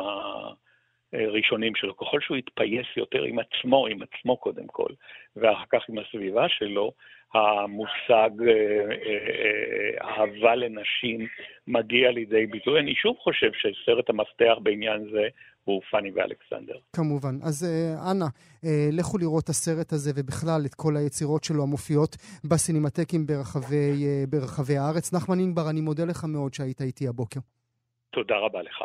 הראשונים 1.12 1.74
שלו. 1.74 1.96
ככל 1.96 2.20
שהוא 2.20 2.36
יתפייס 2.36 2.86
יותר 2.96 3.22
עם 3.22 3.38
עצמו, 3.38 3.86
עם 3.86 3.98
עצמו 4.02 4.36
קודם 4.36 4.66
כל, 4.66 4.92
ואחר 5.36 5.64
כך 5.70 5.82
עם 5.88 5.98
הסביבה 5.98 6.48
שלו, 6.48 6.92
המושג 7.34 8.30
אה, 8.40 8.52
אה, 9.06 9.18
אה, 9.38 10.08
אהבה 10.08 10.54
לנשים 10.54 11.26
מגיע 11.66 12.10
לידי 12.10 12.46
ביטוי. 12.46 12.80
אני 12.80 12.94
שוב 12.94 13.16
חושב 13.18 13.50
שסרט 13.52 14.10
המפתח 14.10 14.54
בעניין 14.62 15.08
זה 15.12 15.28
הוא 15.64 15.82
פאני 15.90 16.10
ואלכסנדר. 16.14 16.78
כמובן. 16.92 17.34
אז 17.42 17.66
אנא, 18.10 18.26
לכו 18.92 19.18
לראות 19.18 19.44
את 19.44 19.48
הסרט 19.48 19.92
הזה 19.92 20.10
ובכלל 20.16 20.60
את 20.66 20.74
כל 20.74 20.96
היצירות 20.96 21.44
שלו 21.44 21.62
המופיעות 21.62 22.16
בסינמטקים 22.50 23.26
ברחבי, 23.26 24.06
ברחבי 24.28 24.76
הארץ. 24.76 25.14
נחמן 25.14 25.38
אינבר, 25.38 25.70
אני 25.70 25.80
מודה 25.80 26.04
לך 26.04 26.24
מאוד 26.28 26.54
שהיית 26.54 26.80
איתי 26.80 27.08
הבוקר. 27.08 27.40
תודה 28.10 28.36
רבה 28.36 28.62
לך. 28.62 28.84